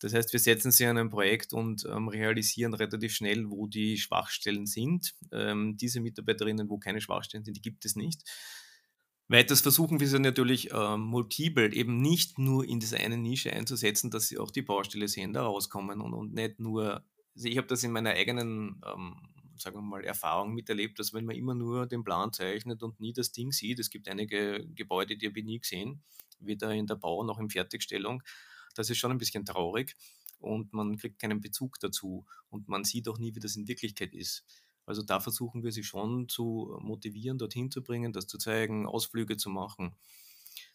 Das 0.00 0.14
heißt, 0.14 0.32
wir 0.32 0.40
setzen 0.40 0.72
sie 0.72 0.86
an 0.86 0.98
ein 0.98 1.10
Projekt 1.10 1.52
und 1.52 1.84
ähm, 1.84 2.08
realisieren 2.08 2.74
relativ 2.74 3.14
schnell, 3.14 3.50
wo 3.50 3.66
die 3.66 3.98
Schwachstellen 3.98 4.66
sind. 4.66 5.14
Ähm, 5.30 5.76
diese 5.76 6.00
Mitarbeiterinnen, 6.00 6.68
wo 6.70 6.78
keine 6.78 7.00
Schwachstellen 7.00 7.44
sind, 7.44 7.56
die 7.56 7.62
gibt 7.62 7.84
es 7.84 7.96
nicht. 7.96 8.22
Weiters 9.28 9.60
versuchen 9.60 10.00
wir 10.00 10.08
sie 10.08 10.18
natürlich 10.18 10.72
äh, 10.72 10.96
multiple, 10.96 11.72
eben 11.72 12.00
nicht 12.00 12.38
nur 12.38 12.64
in 12.66 12.80
diese 12.80 12.96
eine 12.96 13.16
Nische 13.16 13.52
einzusetzen, 13.52 14.10
dass 14.10 14.26
sie 14.26 14.38
auch 14.38 14.50
die 14.50 14.62
Baustelle 14.62 15.06
sehen, 15.06 15.32
da 15.32 15.42
rauskommen 15.42 16.00
und, 16.00 16.14
und 16.14 16.34
nicht 16.34 16.58
nur, 16.58 17.04
also 17.36 17.46
ich 17.46 17.56
habe 17.56 17.68
das 17.68 17.84
in 17.84 17.92
meiner 17.92 18.10
eigenen, 18.10 18.80
ähm, 18.84 19.14
sagen 19.56 19.76
wir 19.76 19.82
mal, 19.82 20.02
Erfahrung 20.02 20.52
miterlebt, 20.52 20.98
dass 20.98 21.14
wenn 21.14 21.26
man 21.26 21.36
immer 21.36 21.54
nur 21.54 21.86
den 21.86 22.02
Plan 22.02 22.32
zeichnet 22.32 22.82
und 22.82 22.98
nie 22.98 23.12
das 23.12 23.30
Ding 23.30 23.52
sieht, 23.52 23.78
es 23.78 23.90
gibt 23.90 24.08
einige 24.08 24.66
Gebäude, 24.74 25.16
die 25.16 25.28
habe 25.28 25.38
ich 25.38 25.44
nie 25.44 25.60
gesehen, 25.60 26.02
weder 26.40 26.72
in 26.72 26.88
der 26.88 26.96
Bau 26.96 27.22
noch 27.22 27.38
in 27.38 27.50
Fertigstellung, 27.50 28.24
das 28.80 28.88
ist 28.88 28.98
schon 28.98 29.10
ein 29.10 29.18
bisschen 29.18 29.44
traurig 29.44 29.94
und 30.38 30.72
man 30.72 30.96
kriegt 30.96 31.18
keinen 31.18 31.40
Bezug 31.40 31.78
dazu 31.80 32.24
und 32.48 32.66
man 32.66 32.84
sieht 32.84 33.08
auch 33.08 33.18
nie, 33.18 33.34
wie 33.34 33.40
das 33.40 33.56
in 33.56 33.68
Wirklichkeit 33.68 34.14
ist. 34.14 34.44
Also 34.86 35.02
da 35.02 35.20
versuchen 35.20 35.62
wir 35.62 35.70
sie 35.70 35.84
schon 35.84 36.28
zu 36.28 36.78
motivieren, 36.80 37.36
dorthin 37.36 37.70
zu 37.70 37.82
bringen, 37.82 38.12
das 38.14 38.26
zu 38.26 38.38
zeigen, 38.38 38.86
Ausflüge 38.86 39.36
zu 39.36 39.50
machen, 39.50 39.94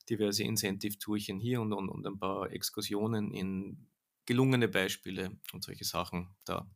diverse 0.07 0.43
Incentive-Tourchen 0.43 1.39
hier 1.39 1.61
und, 1.61 1.73
und, 1.73 1.89
und 1.89 2.05
ein 2.05 2.19
paar 2.19 2.51
Exkursionen 2.51 3.31
in 3.31 3.87
gelungene 4.27 4.67
Beispiele 4.67 5.31
und 5.51 5.63
solche 5.63 5.83
Sachen 5.83 6.29
da 6.45 6.69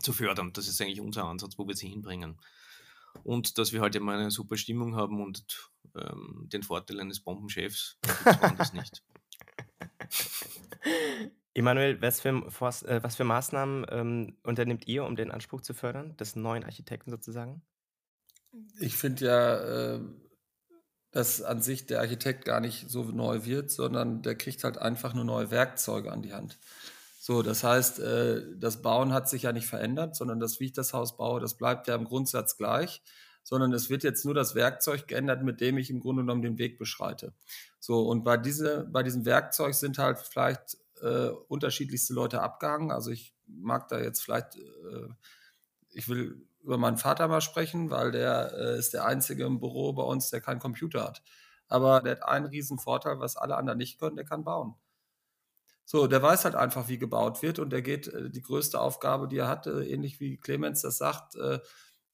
zu 0.00 0.14
fördern. 0.14 0.52
Das 0.54 0.66
ist 0.66 0.80
eigentlich 0.80 1.00
unser 1.00 1.24
Ansatz, 1.24 1.58
wo 1.58 1.68
wir 1.68 1.76
sie 1.76 1.88
hinbringen. 1.88 2.40
Und 3.22 3.58
dass 3.58 3.72
wir 3.72 3.80
halt 3.80 3.94
immer 3.96 4.12
eine 4.12 4.30
super 4.30 4.56
Stimmung 4.56 4.96
haben 4.96 5.22
und 5.22 5.44
ähm, 5.94 6.48
den 6.50 6.62
Vorteil 6.62 7.00
eines 7.00 7.20
Bombenchefs, 7.20 7.98
das 8.56 8.72
nicht. 8.72 9.02
Emanuel, 11.54 12.00
was 12.00 12.20
für, 12.20 12.28
äh, 12.28 13.02
was 13.02 13.16
für 13.16 13.24
Maßnahmen 13.24 13.86
ähm, 13.90 14.36
unternimmt 14.44 14.86
ihr, 14.86 15.04
um 15.04 15.16
den 15.16 15.30
Anspruch 15.30 15.60
zu 15.60 15.74
fördern, 15.74 16.16
des 16.16 16.36
neuen 16.36 16.64
Architekten 16.64 17.10
sozusagen? 17.10 17.62
Ich 18.78 18.96
finde 18.96 19.24
ja, 19.24 19.94
äh, 19.94 20.00
dass 21.10 21.42
an 21.42 21.62
sich 21.62 21.86
der 21.86 22.00
Architekt 22.00 22.44
gar 22.44 22.60
nicht 22.60 22.90
so 22.90 23.02
neu 23.04 23.44
wird, 23.44 23.70
sondern 23.70 24.22
der 24.22 24.36
kriegt 24.36 24.62
halt 24.62 24.78
einfach 24.78 25.14
nur 25.14 25.24
neue 25.24 25.50
Werkzeuge 25.50 26.12
an 26.12 26.22
die 26.22 26.32
Hand. 26.32 26.58
So, 27.18 27.42
das 27.42 27.64
heißt, 27.64 27.98
äh, 27.98 28.56
das 28.56 28.80
Bauen 28.82 29.12
hat 29.12 29.28
sich 29.28 29.42
ja 29.42 29.52
nicht 29.52 29.66
verändert, 29.66 30.16
sondern 30.16 30.40
das, 30.40 30.60
wie 30.60 30.66
ich 30.66 30.72
das 30.72 30.92
Haus 30.92 31.16
baue, 31.16 31.40
das 31.40 31.56
bleibt 31.56 31.88
ja 31.88 31.94
im 31.94 32.04
Grundsatz 32.04 32.56
gleich, 32.56 33.02
sondern 33.48 33.72
es 33.72 33.88
wird 33.88 34.04
jetzt 34.04 34.26
nur 34.26 34.34
das 34.34 34.54
Werkzeug 34.54 35.08
geändert, 35.08 35.42
mit 35.42 35.62
dem 35.62 35.78
ich 35.78 35.88
im 35.88 36.00
Grunde 36.00 36.20
genommen 36.20 36.42
den 36.42 36.58
Weg 36.58 36.78
beschreite. 36.78 37.32
So, 37.78 38.02
und 38.02 38.22
bei, 38.22 38.36
diese, 38.36 38.86
bei 38.92 39.02
diesem 39.02 39.24
Werkzeug 39.24 39.72
sind 39.72 39.96
halt 39.96 40.18
vielleicht 40.18 40.76
äh, 41.00 41.28
unterschiedlichste 41.48 42.12
Leute 42.12 42.42
abgehangen. 42.42 42.90
Also 42.90 43.10
ich 43.10 43.34
mag 43.46 43.88
da 43.88 44.00
jetzt 44.00 44.20
vielleicht, 44.20 44.56
äh, 44.56 45.08
ich 45.92 46.10
will 46.10 46.46
über 46.60 46.76
meinen 46.76 46.98
Vater 46.98 47.26
mal 47.26 47.40
sprechen, 47.40 47.88
weil 47.88 48.10
der 48.10 48.52
äh, 48.52 48.78
ist 48.78 48.92
der 48.92 49.06
Einzige 49.06 49.46
im 49.46 49.60
Büro 49.60 49.94
bei 49.94 50.02
uns, 50.02 50.28
der 50.28 50.42
keinen 50.42 50.60
Computer 50.60 51.04
hat. 51.04 51.22
Aber 51.68 52.02
der 52.02 52.16
hat 52.16 52.24
einen 52.24 52.46
riesen 52.46 52.78
Vorteil, 52.78 53.18
was 53.18 53.38
alle 53.38 53.56
anderen 53.56 53.78
nicht 53.78 53.98
können, 53.98 54.16
der 54.16 54.26
kann 54.26 54.44
bauen. 54.44 54.74
So, 55.86 56.06
der 56.06 56.22
weiß 56.22 56.44
halt 56.44 56.54
einfach, 56.54 56.88
wie 56.88 56.98
gebaut 56.98 57.40
wird 57.40 57.58
und 57.58 57.70
der 57.70 57.80
geht 57.80 58.08
äh, 58.08 58.28
die 58.28 58.42
größte 58.42 58.78
Aufgabe, 58.78 59.26
die 59.26 59.38
er 59.38 59.48
hatte, 59.48 59.86
ähnlich 59.86 60.20
wie 60.20 60.36
Clemens 60.36 60.82
das 60.82 60.98
sagt, 60.98 61.34
äh, 61.36 61.60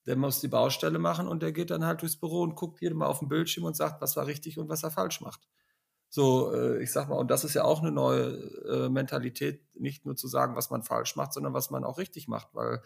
der 0.07 0.17
muss 0.17 0.41
die 0.41 0.49
Baustelle 0.49 0.99
machen 0.99 1.29
und 1.29 1.43
der 1.43 1.53
geht 1.53 1.71
dann 1.71 1.85
halt 1.85 2.03
durchs 2.03 2.17
Büro 2.17 2.43
und 2.43 2.57
guckt 2.57 2.81
jedem 2.81 2.99
Mal 2.99 3.07
auf 3.07 3.21
den 3.21 3.29
Bildschirm 3.29 3.65
und 3.65 3.77
sagt, 3.77 4.01
was 4.03 4.17
war 4.17 4.27
richtig 4.27 4.59
und 4.59 4.69
was 4.69 4.83
er 4.83 4.91
falsch 4.91 5.21
macht. 5.21 5.41
So, 6.11 6.53
äh, 6.53 6.83
ich 6.83 6.93
sag 6.93 7.09
mal, 7.09 7.17
und 7.17 7.31
das 7.31 7.43
ist 7.43 7.55
ja 7.55 7.65
auch 7.65 7.81
eine 7.81 7.91
neue 7.91 8.37
äh, 8.69 8.89
Mentalität, 8.89 9.63
nicht 9.75 10.07
nur 10.07 10.15
zu 10.15 10.29
sagen, 10.29 10.55
was 10.55 10.71
man 10.71 10.83
falsch 10.85 11.17
macht, 11.17 11.33
sondern 11.33 11.55
was 11.55 11.71
man 11.71 11.83
auch 11.83 11.99
richtig 11.99 12.29
macht, 12.29 12.49
weil 12.53 12.83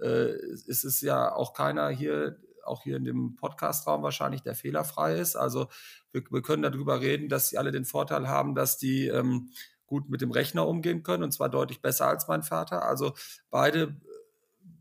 äh, 0.00 0.32
es 0.68 0.84
ist 0.84 1.02
ja 1.02 1.34
auch 1.34 1.52
keiner 1.52 1.88
hier, 1.90 2.38
auch 2.64 2.84
hier 2.84 2.96
in 2.96 3.04
dem 3.04 3.36
Podcastraum 3.36 4.02
wahrscheinlich, 4.02 4.42
der 4.42 4.54
fehlerfrei 4.54 5.18
ist. 5.18 5.36
Also 5.36 5.68
wir, 6.12 6.22
wir 6.30 6.40
können 6.40 6.62
darüber 6.62 7.00
reden, 7.00 7.28
dass 7.28 7.50
sie 7.50 7.58
alle 7.58 7.72
den 7.72 7.84
Vorteil 7.84 8.28
haben, 8.28 8.54
dass 8.54 8.78
die 8.78 9.08
ähm, 9.08 9.50
gut 9.86 10.08
mit 10.08 10.22
dem 10.22 10.30
Rechner 10.30 10.66
umgehen 10.66 11.02
können 11.02 11.24
und 11.24 11.32
zwar 11.32 11.50
deutlich 11.50 11.82
besser 11.82 12.06
als 12.06 12.28
mein 12.28 12.42
Vater. 12.42 12.86
Also 12.86 13.12
beide 13.50 14.00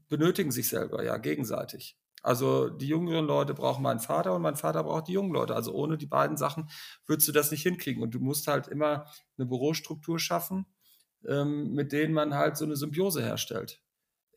benötigen 0.09 0.51
sich 0.51 0.69
selber 0.69 1.03
ja 1.03 1.17
gegenseitig. 1.17 1.97
Also 2.21 2.69
die 2.69 2.87
jüngeren 2.87 3.25
Leute 3.25 3.53
brauchen 3.53 3.81
meinen 3.83 3.99
Vater 3.99 4.35
und 4.35 4.41
mein 4.41 4.57
Vater 4.57 4.83
braucht 4.83 5.07
die 5.07 5.13
jungen 5.13 5.31
Leute. 5.31 5.55
Also 5.55 5.73
ohne 5.73 5.97
die 5.97 6.05
beiden 6.05 6.35
Sachen 6.37 6.69
würdest 7.07 7.27
du 7.27 7.31
das 7.31 7.51
nicht 7.51 7.63
hinkriegen. 7.63 8.03
Und 8.03 8.13
du 8.13 8.19
musst 8.19 8.47
halt 8.47 8.67
immer 8.67 9.05
eine 9.37 9.45
Bürostruktur 9.47 10.19
schaffen, 10.19 10.65
ähm, 11.25 11.73
mit 11.73 11.91
denen 11.91 12.13
man 12.13 12.35
halt 12.35 12.57
so 12.57 12.65
eine 12.65 12.75
Symbiose 12.75 13.21
herstellt. 13.23 13.81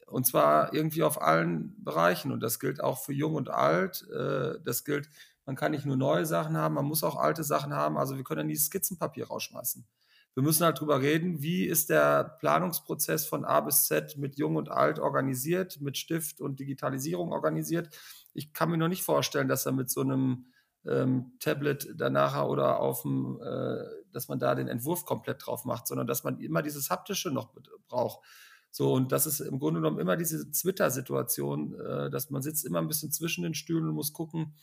Und 0.06 0.26
zwar 0.26 0.74
irgendwie 0.74 1.02
auf 1.02 1.20
allen 1.20 1.82
Bereichen. 1.82 2.32
Und 2.32 2.40
das 2.40 2.60
gilt 2.60 2.80
auch 2.82 2.98
für 3.02 3.12
jung 3.12 3.34
und 3.34 3.50
alt. 3.50 4.06
Äh, 4.10 4.60
das 4.62 4.84
gilt, 4.84 5.08
man 5.46 5.56
kann 5.56 5.72
nicht 5.72 5.86
nur 5.86 5.96
neue 5.96 6.26
Sachen 6.26 6.56
haben, 6.56 6.74
man 6.74 6.84
muss 6.84 7.02
auch 7.02 7.16
alte 7.16 7.42
Sachen 7.44 7.74
haben. 7.74 7.98
Also 7.98 8.16
wir 8.16 8.24
können 8.24 8.40
ja 8.40 8.46
nie 8.46 8.56
Skizzenpapier 8.56 9.26
rausschmeißen. 9.26 9.86
Wir 10.34 10.42
müssen 10.42 10.64
halt 10.64 10.80
drüber 10.80 11.00
reden, 11.00 11.42
wie 11.42 11.66
ist 11.66 11.90
der 11.90 12.24
Planungsprozess 12.40 13.26
von 13.26 13.44
A 13.44 13.60
bis 13.60 13.84
Z 13.84 14.16
mit 14.16 14.38
Jung 14.38 14.56
und 14.56 14.70
Alt 14.70 14.98
organisiert, 14.98 15.80
mit 15.80 15.98
Stift 15.98 16.40
und 16.40 16.58
Digitalisierung 16.58 17.32
organisiert. 17.32 17.94
Ich 18.32 18.52
kann 18.54 18.70
mir 18.70 18.78
noch 18.78 18.88
nicht 18.88 19.02
vorstellen, 19.02 19.48
dass 19.48 19.66
er 19.66 19.72
mit 19.72 19.90
so 19.90 20.00
einem 20.00 20.46
ähm, 20.86 21.32
Tablet 21.38 21.94
danach 21.96 22.44
oder 22.46 22.80
auf 22.80 23.02
dem, 23.02 23.40
äh, 23.42 23.84
dass 24.12 24.28
man 24.28 24.38
da 24.38 24.54
den 24.54 24.68
Entwurf 24.68 25.04
komplett 25.04 25.46
drauf 25.46 25.64
macht, 25.64 25.86
sondern 25.86 26.06
dass 26.06 26.24
man 26.24 26.40
immer 26.40 26.62
dieses 26.62 26.90
haptische 26.90 27.30
noch 27.30 27.50
braucht. 27.88 28.26
So, 28.70 28.94
und 28.94 29.12
das 29.12 29.26
ist 29.26 29.40
im 29.40 29.58
Grunde 29.58 29.80
genommen 29.80 29.98
immer 29.98 30.16
diese 30.16 30.50
Twitter-Situation, 30.50 31.78
äh, 31.78 32.10
dass 32.10 32.30
man 32.30 32.40
sitzt 32.40 32.64
immer 32.64 32.80
ein 32.80 32.88
bisschen 32.88 33.12
zwischen 33.12 33.44
den 33.44 33.54
Stühlen 33.54 33.86
und 33.86 33.94
muss 33.94 34.14
gucken, 34.14 34.54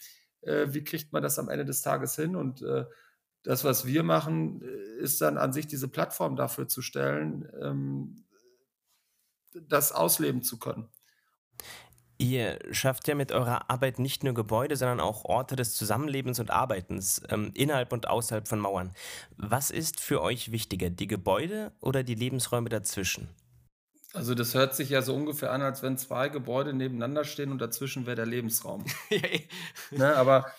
äh, 0.42 0.68
wie 0.70 0.84
kriegt 0.84 1.14
man 1.14 1.22
das 1.22 1.38
am 1.38 1.48
Ende 1.48 1.66
des 1.66 1.82
Tages 1.82 2.16
hin 2.16 2.36
und 2.36 2.64
äh, 2.64 2.86
das, 3.44 3.64
was 3.64 3.86
wir 3.86 4.04
machen, 4.04 4.62
äh, 4.62 5.02
ist 5.02 5.22
dann 5.22 5.38
an 5.38 5.54
sich 5.54 5.68
diese 5.68 5.88
Plattform 5.88 6.36
dafür 6.36 6.68
zu 6.68 6.82
stellen, 6.82 7.50
ähm, 7.62 8.26
das 9.54 9.92
ausleben 9.92 10.44
zu 10.44 10.60
können. 10.60 10.90
Ihr 12.22 12.60
schafft 12.72 13.08
ja 13.08 13.16
mit 13.16 13.32
eurer 13.32 13.70
Arbeit 13.70 13.98
nicht 13.98 14.26
nur 14.26 14.34
Gebäude, 14.34 14.76
sondern 14.76 15.00
auch 15.00 15.24
Orte 15.24 15.56
des 15.56 15.74
Zusammenlebens 15.74 16.40
und 16.42 16.52
Arbeitens 16.52 17.22
ähm, 17.30 17.52
innerhalb 17.54 17.94
und 17.94 18.10
außerhalb 18.10 18.46
von 18.46 18.60
Mauern. 18.60 18.94
Was 19.38 19.72
ist 19.72 20.02
für 20.02 20.22
euch 20.22 20.52
wichtiger, 20.52 20.90
die 20.90 21.08
Gebäude 21.08 21.72
oder 21.80 22.04
die 22.04 22.16
Lebensräume 22.16 22.68
dazwischen? 22.68 23.30
Also 24.14 24.36
das 24.36 24.54
hört 24.54 24.76
sich 24.76 24.90
ja 24.90 25.02
so 25.02 25.16
ungefähr 25.16 25.54
an, 25.54 25.62
als 25.62 25.82
wenn 25.82 25.98
zwei 25.98 26.28
Gebäude 26.28 26.74
nebeneinander 26.74 27.24
stehen 27.24 27.52
und 27.52 27.60
dazwischen 27.60 28.06
wäre 28.06 28.18
der 28.18 28.26
Lebensraum. 28.26 28.84
ne, 29.92 30.16
aber 30.18 30.52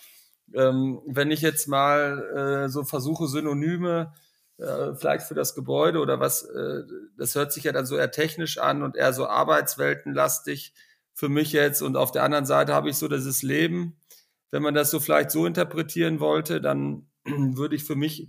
ähm, 0.54 1.00
wenn 1.06 1.30
ich 1.30 1.40
jetzt 1.40 1.68
mal 1.68 2.64
äh, 2.66 2.68
so 2.68 2.84
versuche, 2.84 3.26
Synonyme 3.28 4.12
äh, 4.58 4.94
vielleicht 4.94 5.26
für 5.26 5.34
das 5.34 5.54
Gebäude 5.54 6.00
oder 6.00 6.20
was, 6.20 6.42
äh, 6.42 6.82
das 7.16 7.34
hört 7.34 7.52
sich 7.52 7.64
ja 7.64 7.72
dann 7.72 7.86
so 7.86 7.96
eher 7.96 8.10
technisch 8.10 8.58
an 8.58 8.82
und 8.82 8.96
eher 8.96 9.12
so 9.12 9.26
arbeitsweltenlastig 9.26 10.74
für 11.14 11.28
mich 11.28 11.52
jetzt. 11.52 11.82
Und 11.82 11.96
auf 11.96 12.12
der 12.12 12.24
anderen 12.24 12.46
Seite 12.46 12.74
habe 12.74 12.90
ich 12.90 12.96
so 12.96 13.08
dieses 13.08 13.42
Leben. 13.42 13.96
Wenn 14.50 14.62
man 14.62 14.74
das 14.74 14.90
so 14.90 15.00
vielleicht 15.00 15.30
so 15.30 15.46
interpretieren 15.46 16.20
wollte, 16.20 16.60
dann 16.60 17.06
würde 17.24 17.76
ich 17.76 17.84
für 17.84 17.96
mich 17.96 18.28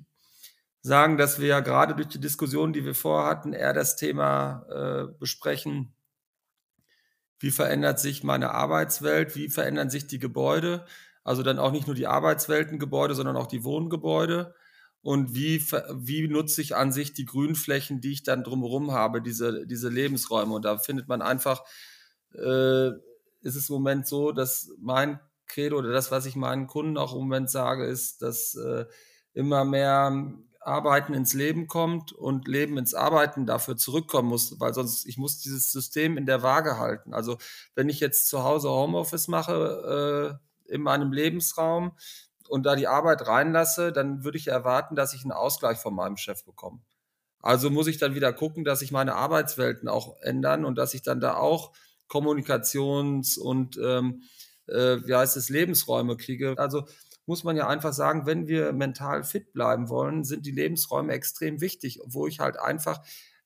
sagen, 0.82 1.18
dass 1.18 1.40
wir 1.40 1.48
ja 1.48 1.60
gerade 1.60 1.96
durch 1.96 2.08
die 2.08 2.20
Diskussion, 2.20 2.74
die 2.74 2.86
wir 2.86 2.96
vorher 2.96 3.30
hatten, 3.30 3.54
eher 3.54 3.74
das 3.74 3.96
Thema 3.96 4.66
äh, 4.70 5.14
besprechen, 5.20 5.94
wie 7.40 7.52
verändert 7.52 8.00
sich 8.00 8.24
meine 8.24 8.52
Arbeitswelt, 8.52 9.36
wie 9.36 9.50
verändern 9.50 9.90
sich 9.90 10.08
die 10.08 10.20
Gebäude. 10.20 10.86
Also 11.24 11.44
dann 11.44 11.60
auch 11.60 11.72
nicht 11.72 11.88
nur 11.88 11.96
die 11.96 12.08
Arbeitsweltengebäude, 12.08 13.16
sondern 13.16 13.38
auch 13.38 13.48
die 13.48 13.64
Wohngebäude. 13.64 14.56
Und 15.02 15.34
wie, 15.34 15.62
wie 15.62 16.28
nutze 16.28 16.62
ich 16.62 16.76
an 16.76 16.92
sich 16.92 17.14
die 17.14 17.26
Grünflächen, 17.26 18.02
die 18.02 18.12
ich 18.12 18.24
dann 18.24 18.44
drumherum 18.44 18.92
habe, 18.92 19.22
diese, 19.22 19.66
diese 19.66 19.90
Lebensräume? 19.90 20.54
Und 20.54 20.66
da 20.66 20.78
findet 20.78 21.08
man 21.08 21.22
einfach, 21.22 21.64
äh, 22.36 22.90
ist 23.42 23.56
es 23.56 23.70
im 23.70 23.76
Moment 23.76 24.08
so, 24.08 24.32
dass 24.32 24.70
mein 24.80 25.20
Credo 25.48 25.78
oder 25.78 25.92
das, 25.92 26.12
was 26.12 26.26
ich 26.26 26.36
meinen 26.36 26.68
Kunden 26.68 26.98
auch 26.98 27.14
im 27.14 27.20
Moment 27.20 27.50
sage, 27.50 27.86
ist, 27.86 28.22
dass 28.22 28.56
äh, 28.56 28.86
immer 29.34 29.66
mehr 29.66 30.34
Arbeiten 30.62 31.14
ins 31.16 31.34
Leben 31.34 31.68
kommt 31.68 32.14
und 32.14 32.48
Leben 32.48 32.78
ins 32.78 32.94
Arbeiten 32.94 33.48
dafür 33.48 33.78
zurückkommen 33.78 34.30
muss, 34.30 34.60
weil 34.60 34.74
sonst 34.74 35.08
ich 35.08 35.18
muss 35.18 35.40
dieses 35.40 35.72
System 35.72 36.18
in 36.18 36.28
der 36.28 36.44
Waage 36.44 36.78
halten. 36.78 37.14
Also 37.14 37.38
wenn 37.74 37.90
ich 37.90 38.00
jetzt 38.00 38.28
zu 38.28 38.44
Hause 38.44 38.70
Homeoffice 38.70 39.28
mache, 39.28 40.38
äh, 40.40 40.51
in 40.72 40.82
meinem 40.82 41.12
Lebensraum 41.12 41.92
und 42.48 42.66
da 42.66 42.76
die 42.76 42.88
Arbeit 42.88 43.28
reinlasse, 43.28 43.92
dann 43.92 44.24
würde 44.24 44.38
ich 44.38 44.48
erwarten, 44.48 44.96
dass 44.96 45.14
ich 45.14 45.24
einen 45.24 45.32
Ausgleich 45.32 45.78
von 45.78 45.94
meinem 45.94 46.18
Chef 46.18 46.44
bekomme. 46.44 46.82
Also 47.40 47.70
muss 47.70 47.88
ich 47.88 47.98
dann 47.98 48.16
wieder 48.16 48.34
gucken, 48.34 48.64
dass 48.64 48.80
sich 48.80 48.92
meine 48.92 49.16
Arbeitswelten 49.16 49.88
auch 49.88 50.20
ändern 50.22 50.66
und 50.66 50.76
dass 50.76 50.94
ich 50.94 51.02
dann 51.02 51.20
da 51.20 51.36
auch 51.36 51.72
Kommunikations- 52.08 53.40
und 53.40 53.78
ähm, 53.78 54.24
äh, 54.68 54.98
wie 55.06 55.16
heißt 55.16 55.38
es, 55.38 55.50
Lebensräume 55.50 56.18
kriege. 56.18 56.56
Also 56.58 56.86
muss 57.26 57.44
man 57.44 57.56
ja 57.56 57.68
einfach 57.68 57.94
sagen, 57.94 58.26
wenn 58.26 58.48
wir 58.48 58.74
mental 58.74 59.24
fit 59.24 59.54
bleiben 59.54 59.90
wollen, 59.90 60.24
sind 60.24 60.46
die 60.46 60.52
Lebensräume 60.52 61.14
extrem 61.14 61.62
wichtig, 61.62 62.00
wo 62.06 62.28
ich 62.28 62.40
halt 62.40 62.60
einfach 62.60 63.02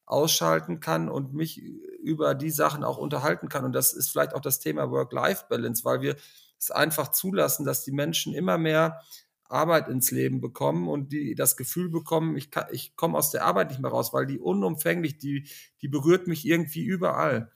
ausschalten 0.06 0.80
kann 0.80 1.10
und 1.10 1.34
mich 1.34 1.62
über 1.62 2.36
die 2.36 2.52
Sachen 2.52 2.84
auch 2.84 2.98
unterhalten 2.98 3.50
kann. 3.50 3.66
Und 3.66 3.74
das 3.74 3.94
ist 3.94 4.10
vielleicht 4.10 4.34
auch 4.34 4.42
das 4.42 4.60
Thema 4.60 4.92
Work-Life-Balance, 4.92 5.84
weil 5.84 6.02
wir 6.02 6.16
es 6.60 6.72
einfach 6.72 7.10
zulassen, 7.10 7.66
dass 7.66 7.84
die 7.84 7.92
Menschen 7.92 8.34
immer 8.34 8.58
mehr 8.58 9.02
Arbeit 9.48 9.88
ins 9.90 10.12
Leben 10.12 10.42
bekommen 10.42 10.88
und 10.88 11.12
die 11.12 11.36
das 11.36 11.56
Gefühl 11.56 11.90
bekommen, 11.90 12.36
ich, 12.36 12.50
ich 12.72 12.96
komme 12.96 13.18
aus 13.18 13.32
der 13.32 13.46
Arbeit 13.46 13.70
nicht 13.70 13.80
mehr 13.80 13.92
raus, 13.92 14.14
weil 14.14 14.26
die 14.26 14.40
unumfänglich, 14.40 15.18
die, 15.18 15.48
die 15.82 15.88
berührt 15.88 16.28
mich 16.28 16.46
irgendwie 16.46 16.84
überall. 16.84 17.52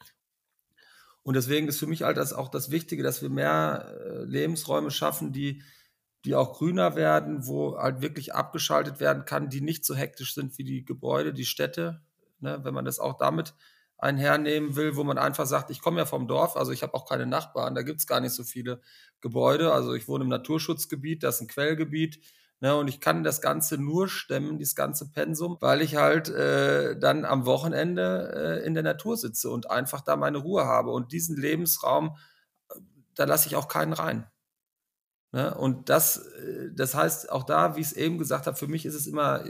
Und 1.24 1.36
deswegen 1.36 1.68
ist 1.68 1.80
für 1.80 1.88
mich 1.88 2.04
halt 2.04 2.18
das 2.18 2.34
auch 2.34 2.50
das 2.50 2.72
Wichtige, 2.72 3.04
dass 3.04 3.22
wir 3.22 3.30
mehr 3.30 3.96
äh, 4.00 4.24
Lebensräume 4.24 4.92
schaffen, 4.92 5.32
die, 5.32 5.64
die 6.26 6.36
auch 6.36 6.54
grüner 6.54 6.96
werden, 6.96 7.48
wo 7.48 7.78
halt 7.78 8.02
wirklich 8.02 8.34
abgeschaltet 8.34 9.00
werden 9.00 9.26
kann, 9.26 9.50
die 9.50 9.62
nicht 9.62 9.86
so 9.86 9.96
hektisch 9.96 10.34
sind 10.34 10.58
wie 10.58 10.64
die 10.64 10.86
Gebäude, 10.86 11.34
die 11.34 11.46
Städte. 11.46 12.02
Ne, 12.40 12.60
wenn 12.64 12.74
man 12.74 12.86
das 12.86 13.00
auch 13.00 13.18
damit 13.18 13.54
einhernehmen 14.00 14.76
will, 14.76 14.96
wo 14.96 15.04
man 15.04 15.18
einfach 15.18 15.46
sagt, 15.46 15.70
ich 15.70 15.82
komme 15.82 16.00
ja 16.00 16.06
vom 16.06 16.28
Dorf, 16.28 16.56
also 16.56 16.72
ich 16.72 16.84
habe 16.84 16.94
auch 16.94 17.06
keine 17.06 17.26
Nachbarn, 17.26 17.76
da 17.76 17.82
gibt 17.82 18.00
es 18.00 18.08
gar 18.08 18.22
nicht 18.22 18.34
so 18.34 18.44
viele 18.44 18.82
Gebäude. 19.22 19.74
Also 19.74 19.94
ich 19.94 20.08
wohne 20.08 20.24
im 20.24 20.30
Naturschutzgebiet, 20.30 21.24
das 21.24 21.36
ist 21.36 21.42
ein 21.42 21.48
Quellgebiet. 21.48 22.20
Ne, 22.62 22.76
und 22.76 22.90
ich 22.90 23.00
kann 23.00 23.24
das 23.24 23.40
Ganze 23.40 23.78
nur 23.78 24.10
stemmen, 24.10 24.58
dieses 24.58 24.76
ganze 24.76 25.10
Pensum, 25.10 25.58
weil 25.62 25.82
ich 25.82 25.96
halt 25.96 26.28
äh, 26.28 27.00
dann 27.00 27.24
am 27.24 27.46
Wochenende 27.46 28.60
äh, 28.62 28.66
in 28.66 28.74
der 28.74 28.84
Natur 28.84 29.16
sitze 29.16 29.50
und 29.50 29.72
einfach 29.72 30.02
da 30.02 30.18
meine 30.18 30.40
Ruhe 30.40 30.66
habe. 30.66 30.92
Und 30.92 31.14
diesen 31.14 31.38
Lebensraum, 31.38 32.18
da 33.16 33.24
lasse 33.24 33.48
ich 33.48 33.56
auch 33.56 33.70
keinen 33.70 33.94
rein. 33.94 34.28
Ne? 35.32 35.54
Und 35.56 35.90
das, 35.90 36.18
äh, 36.18 36.70
das 36.74 36.96
heißt 36.96 37.32
auch 37.32 37.44
da, 37.44 37.76
wie 37.76 37.82
ich 37.82 37.88
es 37.88 37.94
eben 37.94 38.18
gesagt 38.18 38.48
habe, 38.48 38.58
für 38.58 38.68
mich 38.68 38.86
ist 38.86 38.96
es 38.96 39.08
immer, 39.08 39.44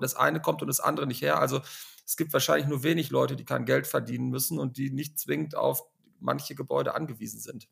das 0.00 0.14
eine 0.14 0.40
kommt 0.40 0.62
und 0.62 0.68
das 0.68 0.80
andere 0.80 1.06
nicht 1.06 1.22
her. 1.22 1.38
Also 1.38 1.60
es 2.06 2.16
gibt 2.16 2.32
wahrscheinlich 2.32 2.68
nur 2.68 2.82
wenig 2.82 3.10
Leute, 3.10 3.36
die 3.36 3.44
kein 3.44 3.64
Geld 3.64 3.86
verdienen 3.86 4.30
müssen 4.30 4.58
und 4.58 4.76
die 4.76 4.90
nicht 4.90 5.18
zwingend 5.18 5.54
auf 5.56 5.82
manche 6.18 6.54
Gebäude 6.54 6.94
angewiesen 6.94 7.40
sind. 7.40 7.68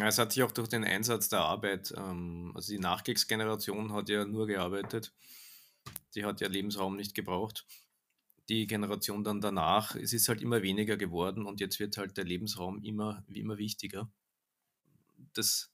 Es 0.00 0.18
hat 0.18 0.32
sich 0.32 0.42
auch 0.42 0.52
durch 0.52 0.68
den 0.68 0.84
Einsatz 0.84 1.28
der 1.28 1.40
Arbeit, 1.40 1.92
ähm, 1.96 2.52
also 2.54 2.72
die 2.72 2.78
Nachkriegsgeneration 2.78 3.92
hat 3.92 4.08
ja 4.08 4.24
nur 4.24 4.46
gearbeitet, 4.46 5.12
die 6.14 6.24
hat 6.24 6.40
ja 6.40 6.48
Lebensraum 6.48 6.96
nicht 6.96 7.14
gebraucht. 7.14 7.66
Die 8.48 8.66
Generation 8.66 9.24
dann 9.24 9.40
danach, 9.40 9.94
es 9.94 10.12
ist 10.12 10.28
halt 10.28 10.40
immer 10.40 10.62
weniger 10.62 10.96
geworden 10.96 11.44
und 11.46 11.60
jetzt 11.60 11.78
wird 11.78 11.96
halt 11.96 12.16
der 12.16 12.24
Lebensraum 12.24 12.82
immer, 12.82 13.24
immer 13.28 13.58
wichtiger. 13.58 14.10
Das 15.34 15.71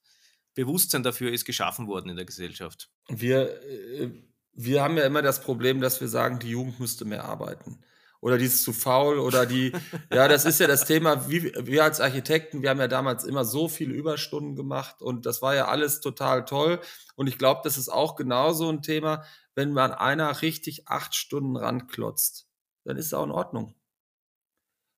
Bewusstsein 0.59 1.05
dafür 1.05 1.31
ist 1.33 1.45
geschaffen 1.45 1.87
worden 1.87 2.11
in 2.11 2.17
der 2.17 2.25
Gesellschaft. 2.25 2.91
Wir, 3.09 3.63
äh, 3.63 4.11
wir 4.55 4.83
haben 4.83 4.97
ja 4.97 5.05
immer 5.05 5.23
das 5.23 5.41
Problem, 5.41 5.81
dass 5.81 6.01
wir 6.01 6.09
sagen, 6.09 6.41
die 6.41 6.51
Jugend 6.51 6.81
müsste 6.81 7.05
mehr 7.05 7.25
arbeiten. 7.25 7.79
Oder 8.21 8.39
die 8.39 8.47
ist 8.47 8.65
zu 8.65 8.73
faul 8.73 9.21
oder 9.21 9.47
die, 9.47 9.71
ja, 10.13 10.27
das 10.27 10.45
ist 10.47 10.59
ja 10.59 10.67
das 10.67 10.85
Thema, 10.85 11.31
wie, 11.31 11.53
wir 11.55 11.85
als 11.85 12.01
Architekten, 12.01 12.61
wir 12.63 12.71
haben 12.71 12.81
ja 12.81 12.89
damals 12.89 13.23
immer 13.23 13.45
so 13.45 13.69
viele 13.69 13.95
Überstunden 13.95 14.57
gemacht 14.57 15.01
und 15.01 15.27
das 15.27 15.43
war 15.43 15.55
ja 15.55 15.69
alles 15.69 16.01
total 16.01 16.45
toll. 16.45 16.81
Und 17.15 17.29
ich 17.29 17.39
glaube, 17.39 17.61
das 17.63 17.79
ist 17.79 17.89
auch 17.89 18.17
genauso 18.17 18.69
ein 18.69 18.83
Thema, 18.83 19.23
wenn 19.55 19.73
man 19.73 19.93
einer 19.93 20.43
richtig 20.43 20.89
acht 20.89 21.15
Stunden 21.15 21.57
ranklotzt, 21.57 22.49
dann 22.83 22.97
ist 22.97 23.07
es 23.07 23.15
auch 23.15 23.27
in 23.27 23.31
Ordnung. 23.31 23.77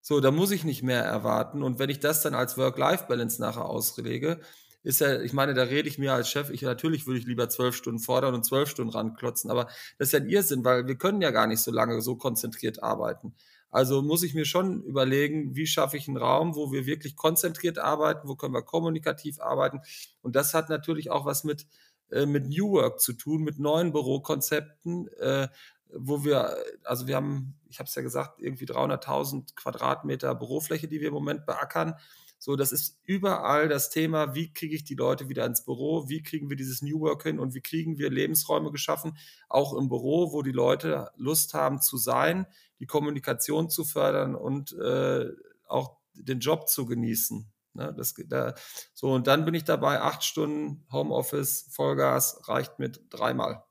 So, 0.01 0.21
da 0.21 0.31
muss 0.31 0.53
ich 0.53 0.65
nicht 0.65 0.83
mehr 0.83 1.05
erwarten. 1.05 1.63
Und 1.63 1.79
wenn 1.79 1.91
ich 1.91 2.01
das 2.01 2.23
dann 2.23 2.35
als 2.35 2.57
Work-Life-Balance 2.57 3.43
nachher 3.43 3.67
auslege, 3.67 4.41
ist 4.83 5.01
ja, 5.01 5.21
ich 5.21 5.33
meine, 5.33 5.55
da 5.55 5.65
rede 5.65 5.89
ich 5.89 5.99
mir 5.99 6.13
als 6.13 6.31
Chef, 6.31 6.51
ich 6.51 6.63
natürlich 6.63 7.07
würde 7.07 7.19
ich 7.19 7.27
lieber 7.27 7.49
zwölf 7.49 7.77
Stunden 7.77 8.01
fordern 8.01 8.35
und 8.35 8.45
zwölf 8.45 8.71
Stunden 8.71 8.93
ranklotzen, 8.93 9.51
aber 9.51 9.67
das 9.99 10.09
ist 10.09 10.13
ja 10.13 10.21
ein 10.21 10.29
Irrsinn, 10.29 10.65
weil 10.65 10.87
wir 10.87 10.97
können 10.97 11.21
ja 11.21 11.31
gar 11.31 11.47
nicht 11.47 11.61
so 11.61 11.71
lange 11.71 12.01
so 12.01 12.17
konzentriert 12.17 12.83
arbeiten. 12.83 13.35
Also 13.71 14.03
muss 14.03 14.23
ich 14.23 14.35
mir 14.35 14.45
schon 14.45 14.83
überlegen, 14.83 15.55
wie 15.55 15.67
schaffe 15.67 15.97
ich 15.97 16.09
einen 16.09 16.17
Raum, 16.17 16.57
wo 16.57 16.73
wir 16.73 16.87
wirklich 16.87 17.15
konzentriert 17.17 17.79
arbeiten, 17.79 18.29
wo 18.29 18.35
können 18.35 18.55
wir 18.55 18.63
kommunikativ 18.63 19.41
arbeiten. 19.41 19.81
Und 20.23 20.35
das 20.35 20.55
hat 20.55 20.69
natürlich 20.71 21.11
auch 21.11 21.25
was 21.25 21.45
mit, 21.45 21.67
äh, 22.11 22.27
mit 22.27 22.49
New 22.49 22.73
Work 22.73 23.01
zu 23.01 23.13
tun, 23.13 23.43
mit 23.43 23.59
neuen 23.61 23.93
Bürokonzepten, 23.93 25.09
äh, 25.19 25.49
wo 25.93 26.25
wir, 26.25 26.57
also 26.85 27.07
wir 27.07 27.17
haben, 27.17 27.55
ich 27.69 27.79
habe 27.79 27.89
es 27.89 27.95
ja 27.95 28.03
gesagt, 28.03 28.41
irgendwie 28.41 28.67
300.000 28.67 29.55
Quadratmeter 29.55 30.35
Bürofläche, 30.35 30.89
die 30.89 31.01
wir 31.01 31.09
im 31.09 31.15
Moment 31.15 31.47
beackern. 31.47 31.95
So, 32.43 32.57
das 32.57 32.73
ist 32.73 32.99
überall 33.05 33.69
das 33.69 33.91
Thema, 33.91 34.35
wie 34.35 34.51
kriege 34.51 34.75
ich 34.75 34.83
die 34.83 34.95
Leute 34.95 35.29
wieder 35.29 35.45
ins 35.45 35.63
Büro, 35.63 36.09
wie 36.09 36.23
kriegen 36.23 36.49
wir 36.49 36.57
dieses 36.57 36.81
New 36.81 36.99
Work 37.01 37.25
hin 37.25 37.39
und 37.39 37.53
wie 37.53 37.61
kriegen 37.61 37.99
wir 37.99 38.11
Lebensräume 38.11 38.73
geschaffen, 38.73 39.19
auch 39.51 39.75
im 39.75 39.91
Büro, 39.91 40.33
wo 40.33 40.41
die 40.41 40.51
Leute 40.51 41.11
Lust 41.17 41.53
haben 41.53 41.83
zu 41.83 41.99
sein, 41.99 42.47
die 42.79 42.87
Kommunikation 42.87 43.69
zu 43.69 43.85
fördern 43.85 44.35
und 44.35 44.73
äh, 44.73 45.29
auch 45.69 45.99
den 46.15 46.41
Job 46.41 46.67
zu 46.67 46.87
genießen. 46.87 47.47
Ne, 47.75 47.95
das, 47.95 48.15
da, 48.27 48.55
so, 48.95 49.13
und 49.13 49.27
dann 49.27 49.45
bin 49.45 49.53
ich 49.53 49.65
dabei, 49.65 50.01
acht 50.01 50.25
Stunden 50.25 50.87
Homeoffice, 50.91 51.67
Vollgas, 51.71 52.49
reicht 52.49 52.79
mit 52.79 53.03
dreimal. 53.11 53.65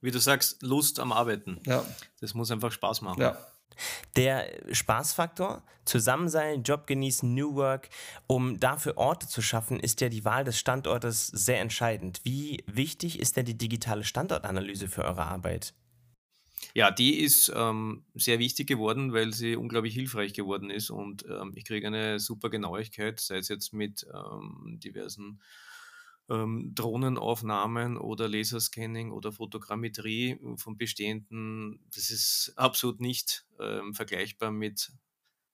Wie 0.00 0.10
du 0.10 0.18
sagst, 0.18 0.60
Lust 0.62 0.98
am 0.98 1.12
Arbeiten. 1.12 1.60
Ja. 1.64 1.86
Das 2.20 2.34
muss 2.34 2.50
einfach 2.50 2.72
Spaß 2.72 3.02
machen. 3.02 3.20
Ja. 3.20 3.38
Der 4.16 4.48
Spaßfaktor, 4.72 5.62
Zusammensein, 5.84 6.62
Job 6.62 6.86
genießen, 6.86 7.32
New 7.34 7.54
Work, 7.54 7.88
um 8.26 8.60
dafür 8.60 8.96
Orte 8.96 9.28
zu 9.28 9.42
schaffen, 9.42 9.80
ist 9.80 10.00
ja 10.00 10.08
die 10.08 10.24
Wahl 10.24 10.44
des 10.44 10.58
Standortes 10.58 11.26
sehr 11.26 11.60
entscheidend. 11.60 12.20
Wie 12.24 12.62
wichtig 12.66 13.18
ist 13.18 13.36
denn 13.36 13.46
die 13.46 13.58
digitale 13.58 14.04
Standortanalyse 14.04 14.88
für 14.88 15.04
eure 15.04 15.26
Arbeit? 15.26 15.74
Ja, 16.74 16.90
die 16.90 17.18
ist 17.18 17.52
ähm, 17.54 18.04
sehr 18.14 18.38
wichtig 18.38 18.68
geworden, 18.68 19.12
weil 19.12 19.34
sie 19.34 19.56
unglaublich 19.56 19.94
hilfreich 19.94 20.32
geworden 20.32 20.70
ist 20.70 20.90
und 20.90 21.24
ähm, 21.28 21.52
ich 21.54 21.64
kriege 21.64 21.86
eine 21.86 22.18
super 22.18 22.48
Genauigkeit, 22.48 23.20
sei 23.20 23.38
es 23.38 23.48
jetzt 23.48 23.72
mit 23.72 24.06
ähm, 24.14 24.78
diversen 24.82 25.40
ähm, 26.32 26.72
Drohnenaufnahmen 26.74 27.98
oder 27.98 28.28
Laserscanning 28.28 29.12
oder 29.12 29.32
Fotogrammetrie 29.32 30.38
von 30.56 30.78
bestehenden, 30.78 31.80
das 31.94 32.10
ist 32.10 32.54
absolut 32.56 33.00
nicht 33.00 33.44
ähm, 33.60 33.94
vergleichbar 33.94 34.50
mit 34.50 34.92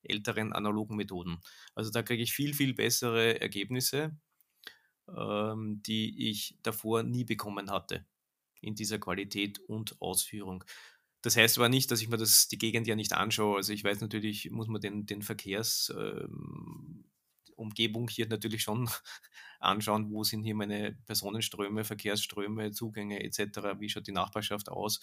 älteren 0.03 0.53
analogen 0.53 0.97
Methoden. 0.97 1.41
Also 1.75 1.91
da 1.91 2.03
kriege 2.03 2.23
ich 2.23 2.33
viel, 2.33 2.55
viel 2.55 2.75
bessere 2.75 3.41
Ergebnisse, 3.41 4.17
ähm, 5.09 5.83
die 5.85 6.31
ich 6.31 6.57
davor 6.63 7.03
nie 7.03 7.25
bekommen 7.25 7.71
hatte 7.71 8.07
in 8.61 8.75
dieser 8.75 8.99
Qualität 8.99 9.59
und 9.59 10.01
Ausführung. 10.01 10.65
Das 11.23 11.37
heißt 11.37 11.59
aber 11.59 11.69
nicht, 11.69 11.91
dass 11.91 12.01
ich 12.01 12.09
mir 12.09 12.17
das, 12.17 12.47
die 12.47 12.59
Gegend 12.59 12.87
ja 12.87 12.95
nicht 12.95 13.13
anschaue. 13.13 13.57
Also 13.57 13.73
ich 13.73 13.83
weiß 13.83 14.01
natürlich, 14.01 14.51
muss 14.53 14.69
man 14.69 14.81
den, 14.81 15.07
den 15.07 15.23
Verkehrs, 15.23 15.93
ähm, 15.99 17.05
Umgebung 17.59 18.09
hier 18.09 18.29
natürlich 18.29 18.63
schon 18.63 18.89
anschauen, 19.61 20.11
wo 20.11 20.25
sind 20.25 20.45
hier 20.45 20.55
meine 20.55 20.93
Personenströme, 21.07 21.85
Verkehrsströme, 21.85 22.73
Zugänge 22.73 23.23
etc., 23.23 23.79
wie 23.79 23.89
schaut 23.89 24.07
die 24.07 24.13
Nachbarschaft 24.13 24.69
aus, 24.69 25.01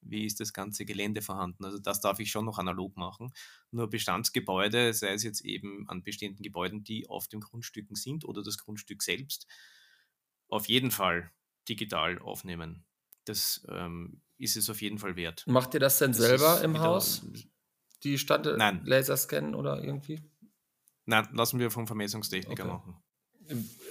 wie 0.00 0.26
ist 0.26 0.40
das 0.40 0.52
ganze 0.52 0.84
Gelände 0.84 1.22
vorhanden. 1.22 1.64
Also 1.64 1.78
das 1.78 2.00
darf 2.00 2.20
ich 2.20 2.30
schon 2.30 2.44
noch 2.44 2.58
analog 2.58 2.96
machen. 2.96 3.32
Nur 3.70 3.88
Bestandsgebäude, 3.88 4.92
sei 4.92 5.12
es 5.12 5.22
jetzt 5.22 5.40
eben 5.40 5.88
an 5.88 6.02
bestehenden 6.02 6.42
Gebäuden, 6.42 6.84
die 6.84 7.08
auf 7.08 7.28
den 7.28 7.40
Grundstücken 7.40 7.96
sind 7.96 8.24
oder 8.24 8.42
das 8.42 8.58
Grundstück 8.58 9.02
selbst, 9.02 9.46
auf 10.48 10.68
jeden 10.68 10.90
Fall 10.90 11.30
digital 11.68 12.18
aufnehmen. 12.18 12.84
Das 13.24 13.66
ähm, 13.70 14.20
ist 14.36 14.56
es 14.56 14.68
auf 14.68 14.82
jeden 14.82 14.98
Fall 14.98 15.16
wert. 15.16 15.44
Macht 15.46 15.74
ihr 15.74 15.80
das 15.80 15.98
denn 15.98 16.10
das 16.10 16.18
selber 16.18 16.62
im 16.62 16.78
Haus? 16.78 17.26
Die 18.02 18.18
Stand. 18.18 18.46
Laserscannen 18.86 19.54
oder 19.54 19.82
irgendwie? 19.82 20.20
Nein, 21.06 21.28
lassen 21.32 21.58
wir 21.58 21.70
vom 21.70 21.86
Vermessungstechniker 21.86 22.64
okay. 22.64 22.72
machen. 22.72 23.02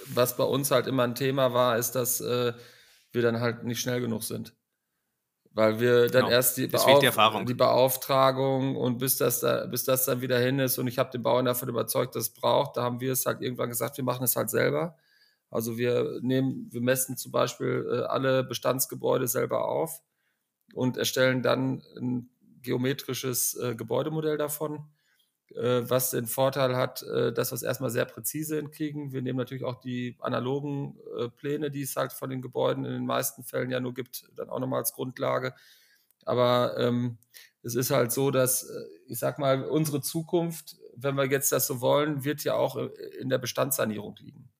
Was 0.08 0.36
bei 0.36 0.44
uns 0.44 0.70
halt 0.70 0.86
immer 0.86 1.04
ein 1.04 1.14
Thema 1.14 1.52
war, 1.52 1.78
ist, 1.78 1.92
dass 1.92 2.20
äh, 2.20 2.52
wir 3.12 3.22
dann 3.22 3.40
halt 3.40 3.64
nicht 3.64 3.80
schnell 3.80 4.00
genug 4.00 4.24
sind. 4.24 4.54
Weil 5.52 5.78
wir 5.78 6.08
dann 6.08 6.24
genau. 6.24 6.34
erst 6.34 6.56
die, 6.56 6.66
Beauf 6.66 6.98
die, 6.98 7.44
die, 7.44 7.54
Beauftragung 7.54 8.74
und 8.74 8.98
bis 8.98 9.18
das, 9.18 9.38
da, 9.38 9.66
bis 9.66 9.84
das 9.84 10.04
dann 10.04 10.20
wieder 10.20 10.40
hin 10.40 10.58
ist 10.58 10.78
und 10.78 10.88
ich 10.88 10.98
habe 10.98 11.12
den 11.12 11.22
Bauern 11.22 11.44
davon 11.44 11.68
überzeugt, 11.68 12.16
dass 12.16 12.24
es 12.24 12.34
braucht, 12.34 12.76
da 12.76 12.82
haben 12.82 13.00
wir 13.00 13.12
es 13.12 13.24
halt 13.24 13.40
irgendwann 13.40 13.68
gesagt, 13.68 13.96
wir 13.96 14.02
machen 14.02 14.24
es 14.24 14.34
halt 14.34 14.50
selber. 14.50 14.96
Also 15.50 15.78
wir 15.78 16.18
nehmen, 16.22 16.68
wir 16.72 16.80
messen 16.80 17.16
zum 17.16 17.30
Beispiel 17.30 17.86
äh, 17.88 18.02
alle 18.06 18.42
Bestandsgebäude 18.42 19.28
selber 19.28 19.68
auf 19.68 20.02
und 20.74 20.96
erstellen 20.96 21.42
dann 21.44 21.84
ein 21.96 22.30
geometrisches 22.60 23.54
äh, 23.54 23.76
Gebäudemodell 23.76 24.36
davon 24.36 24.88
was 25.56 26.10
den 26.10 26.26
Vorteil 26.26 26.76
hat, 26.76 27.02
äh, 27.02 27.32
dass 27.32 27.52
wir 27.52 27.56
es 27.56 27.62
erstmal 27.62 27.90
sehr 27.90 28.04
präzise 28.04 28.56
hinkriegen. 28.56 29.12
Wir 29.12 29.22
nehmen 29.22 29.38
natürlich 29.38 29.64
auch 29.64 29.80
die 29.80 30.16
analogen 30.20 30.98
äh, 31.18 31.28
Pläne, 31.28 31.70
die 31.70 31.82
es 31.82 31.96
halt 31.96 32.12
von 32.12 32.30
den 32.30 32.42
Gebäuden 32.42 32.84
in 32.84 32.92
den 32.92 33.06
meisten 33.06 33.44
Fällen 33.44 33.70
ja 33.70 33.80
nur 33.80 33.94
gibt, 33.94 34.24
dann 34.36 34.50
auch 34.50 34.58
nochmal 34.58 34.80
als 34.80 34.92
Grundlage. 34.92 35.54
Aber 36.24 36.76
ähm, 36.78 37.18
es 37.62 37.74
ist 37.74 37.90
halt 37.90 38.12
so, 38.12 38.30
dass, 38.30 38.68
ich 39.06 39.18
sag 39.18 39.38
mal, 39.38 39.64
unsere 39.64 40.00
Zukunft, 40.00 40.76
wenn 40.96 41.14
wir 41.16 41.26
jetzt 41.26 41.52
das 41.52 41.66
so 41.66 41.80
wollen, 41.80 42.24
wird 42.24 42.44
ja 42.44 42.54
auch 42.54 42.76
in 43.18 43.28
der 43.28 43.38
Bestandssanierung 43.38 44.16
liegen. 44.20 44.50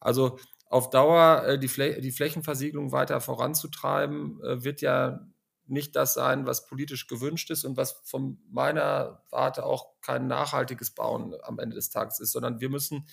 Also 0.00 0.38
auf 0.66 0.90
Dauer 0.90 1.56
die, 1.58 1.68
Flä 1.68 2.00
die 2.00 2.12
Flächenversiegelung 2.12 2.92
weiter 2.92 3.20
voranzutreiben, 3.20 4.38
wird 4.40 4.80
ja 4.80 5.26
nicht 5.66 5.96
das 5.96 6.14
sein, 6.14 6.46
was 6.46 6.66
politisch 6.66 7.06
gewünscht 7.06 7.50
ist 7.50 7.64
und 7.64 7.76
was 7.76 7.92
von 8.04 8.38
meiner 8.50 9.22
Warte 9.30 9.64
auch 9.64 10.00
kein 10.00 10.26
nachhaltiges 10.26 10.90
Bauen 10.90 11.34
am 11.42 11.58
Ende 11.58 11.76
des 11.76 11.90
Tages 11.90 12.20
ist, 12.20 12.32
sondern 12.32 12.60
wir 12.60 12.68
müssen 12.68 13.06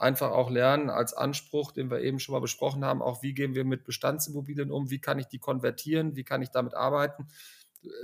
einfach 0.00 0.32
auch 0.32 0.50
lernen 0.50 0.90
als 0.90 1.14
Anspruch, 1.14 1.72
den 1.72 1.90
wir 1.90 2.00
eben 2.00 2.18
schon 2.18 2.32
mal 2.32 2.40
besprochen 2.40 2.84
haben, 2.84 3.02
auch 3.02 3.22
wie 3.22 3.34
gehen 3.34 3.54
wir 3.54 3.64
mit 3.64 3.84
Bestandsimmobilien 3.84 4.70
um, 4.70 4.90
wie 4.90 5.00
kann 5.00 5.18
ich 5.18 5.26
die 5.28 5.38
konvertieren, 5.38 6.16
wie 6.16 6.24
kann 6.24 6.42
ich 6.42 6.50
damit 6.50 6.74
arbeiten. 6.74 7.28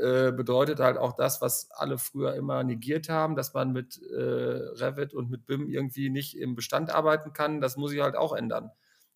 Äh, 0.01 0.33
bedeutet 0.33 0.79
halt 0.79 0.99
auch 0.99 1.17
das, 1.17 1.41
was 1.41 1.71
alle 1.71 1.97
früher 1.97 2.35
immer 2.35 2.63
negiert 2.65 3.09
haben, 3.09 3.35
dass 3.35 3.55
man 3.55 3.73
mit 3.73 4.01
äh, 4.03 4.15
Revit 4.15 5.15
und 5.15 5.31
mit 5.31 5.47
BIM 5.47 5.69
irgendwie 5.69 6.11
nicht 6.11 6.37
im 6.37 6.55
Bestand 6.55 6.91
arbeiten 6.91 7.33
kann. 7.33 7.61
Das 7.63 7.77
muss 7.77 7.93
ich 7.93 8.01
halt 8.01 8.15
auch 8.15 8.35
ändern. 8.35 8.71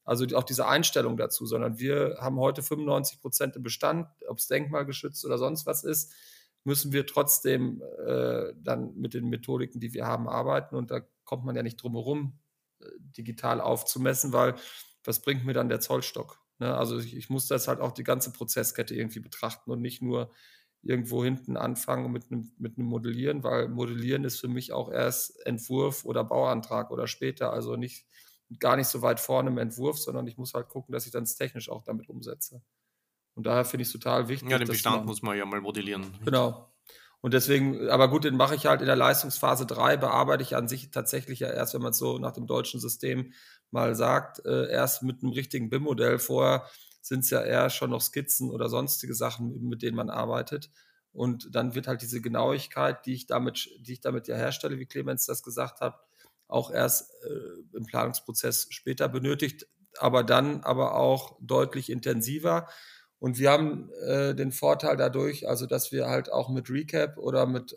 Also 0.04 0.26
auch 0.36 0.44
diese 0.44 0.66
Einstellung 0.66 1.16
dazu, 1.16 1.46
sondern 1.46 1.78
wir 1.78 2.18
haben 2.20 2.38
heute 2.38 2.62
95 2.62 3.20
Prozent 3.20 3.56
im 3.56 3.62
Bestand, 3.62 4.06
ob 4.28 4.38
es 4.38 4.48
denkmalgeschützt 4.48 5.24
oder 5.24 5.38
sonst 5.38 5.66
was 5.66 5.82
ist, 5.82 6.12
müssen 6.64 6.92
wir 6.92 7.06
trotzdem 7.06 7.82
äh, 8.06 8.52
dann 8.56 8.94
mit 8.96 9.14
den 9.14 9.28
Methodiken, 9.28 9.80
die 9.80 9.92
wir 9.92 10.06
haben, 10.06 10.28
arbeiten. 10.28 10.76
Und 10.76 10.90
da 10.90 11.00
kommt 11.24 11.44
man 11.44 11.56
ja 11.56 11.62
nicht 11.62 11.82
drum 11.82 11.92
herum, 11.92 12.38
äh, 12.80 12.86
digital 12.98 13.60
aufzumessen, 13.60 14.32
weil 14.32 14.54
was 15.04 15.20
bringt 15.20 15.44
mir 15.44 15.52
dann 15.52 15.68
der 15.68 15.80
Zollstock? 15.80 16.38
Ne? 16.58 16.74
Also 16.74 16.98
ich, 16.98 17.16
ich, 17.16 17.28
muss 17.30 17.46
das 17.46 17.68
halt 17.68 17.80
auch 17.80 17.92
die 17.92 18.04
ganze 18.04 18.32
Prozesskette 18.32 18.94
irgendwie 18.94 19.20
betrachten 19.20 19.70
und 19.70 19.82
nicht 19.82 20.00
nur 20.02 20.30
irgendwo 20.82 21.24
hinten 21.24 21.56
anfangen 21.56 22.12
mit 22.12 22.30
einem, 22.30 22.52
mit 22.58 22.78
einem 22.78 22.86
Modellieren, 22.86 23.42
weil 23.42 23.68
Modellieren 23.68 24.24
ist 24.24 24.40
für 24.40 24.48
mich 24.48 24.72
auch 24.72 24.90
erst 24.90 25.44
Entwurf 25.46 26.04
oder 26.04 26.24
Bauantrag 26.24 26.90
oder 26.90 27.06
später, 27.06 27.52
also 27.52 27.76
nicht 27.76 28.06
gar 28.60 28.76
nicht 28.76 28.88
so 28.88 29.02
weit 29.02 29.20
vorne 29.20 29.50
im 29.50 29.58
Entwurf, 29.58 29.98
sondern 29.98 30.26
ich 30.26 30.36
muss 30.36 30.54
halt 30.54 30.68
gucken, 30.68 30.92
dass 30.92 31.06
ich 31.06 31.12
dann 31.12 31.24
es 31.24 31.36
technisch 31.36 31.68
auch 31.70 31.82
damit 31.82 32.08
umsetze. 32.08 32.62
Und 33.34 33.46
daher 33.46 33.64
finde 33.64 33.82
ich 33.82 33.88
es 33.88 33.92
total 33.92 34.28
wichtig. 34.28 34.50
Ja, 34.50 34.58
den 34.58 34.68
Bestand 34.68 34.98
man, 34.98 35.06
muss 35.06 35.22
man 35.22 35.36
ja 35.36 35.44
mal 35.44 35.60
modellieren. 35.60 36.14
Genau. 36.24 36.70
Und 37.20 37.32
deswegen, 37.32 37.88
aber 37.88 38.08
gut, 38.08 38.24
den 38.24 38.36
mache 38.36 38.54
ich 38.54 38.66
halt 38.66 38.82
in 38.82 38.86
der 38.86 38.96
Leistungsphase 38.96 39.64
3, 39.64 39.96
bearbeite 39.96 40.42
ich 40.42 40.56
an 40.56 40.68
sich 40.68 40.90
tatsächlich 40.90 41.40
ja 41.40 41.48
erst, 41.48 41.72
wenn 41.72 41.80
man 41.80 41.92
es 41.92 41.98
so 41.98 42.18
nach 42.18 42.32
dem 42.32 42.46
deutschen 42.46 42.80
System 42.80 43.32
mal 43.70 43.94
sagt, 43.94 44.44
äh, 44.44 44.70
erst 44.70 45.02
mit 45.02 45.22
einem 45.22 45.32
richtigen 45.32 45.70
BIM-Modell. 45.70 46.18
Vorher 46.18 46.68
sind 47.00 47.20
es 47.20 47.30
ja 47.30 47.42
eher 47.42 47.70
schon 47.70 47.90
noch 47.90 48.02
Skizzen 48.02 48.50
oder 48.50 48.68
sonstige 48.68 49.14
Sachen, 49.14 49.68
mit 49.68 49.82
denen 49.82 49.96
man 49.96 50.10
arbeitet. 50.10 50.70
Und 51.12 51.54
dann 51.54 51.74
wird 51.74 51.86
halt 51.86 52.02
diese 52.02 52.20
Genauigkeit, 52.20 53.06
die 53.06 53.14
ich 53.14 53.26
damit, 53.26 53.70
die 53.78 53.94
ich 53.94 54.00
damit 54.00 54.28
ja 54.28 54.36
herstelle, 54.36 54.78
wie 54.78 54.86
Clemens 54.86 55.24
das 55.24 55.42
gesagt 55.42 55.80
hat, 55.80 55.98
auch 56.54 56.70
erst 56.70 57.10
äh, 57.24 57.76
im 57.76 57.84
Planungsprozess 57.84 58.68
später 58.70 59.08
benötigt, 59.08 59.66
aber 59.98 60.22
dann 60.22 60.62
aber 60.62 60.94
auch 60.94 61.36
deutlich 61.40 61.90
intensiver. 61.90 62.68
Und 63.18 63.38
wir 63.38 63.50
haben 63.50 63.90
äh, 64.06 64.34
den 64.34 64.52
Vorteil 64.52 64.96
dadurch, 64.96 65.48
also 65.48 65.66
dass 65.66 65.92
wir 65.92 66.08
halt 66.08 66.30
auch 66.30 66.48
mit 66.48 66.70
Recap 66.70 67.18
oder 67.18 67.46
mit 67.46 67.72
äh, 67.72 67.76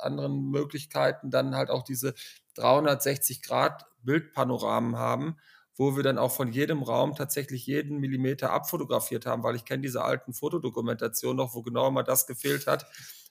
anderen 0.00 0.50
Möglichkeiten 0.50 1.30
dann 1.30 1.54
halt 1.54 1.70
auch 1.70 1.82
diese 1.82 2.14
360 2.54 3.42
Grad 3.42 3.86
Bildpanoramen 4.02 4.96
haben, 4.96 5.36
wo 5.76 5.96
wir 5.96 6.02
dann 6.02 6.18
auch 6.18 6.32
von 6.32 6.52
jedem 6.52 6.82
Raum 6.82 7.14
tatsächlich 7.16 7.66
jeden 7.66 7.98
Millimeter 7.98 8.52
abfotografiert 8.52 9.26
haben, 9.26 9.42
weil 9.42 9.56
ich 9.56 9.64
kenne 9.64 9.82
diese 9.82 10.02
alten 10.02 10.32
Fotodokumentationen 10.32 11.36
noch, 11.36 11.54
wo 11.54 11.62
genau 11.62 11.90
mal 11.90 12.04
das 12.04 12.26
gefehlt 12.26 12.66
hat, 12.66 12.86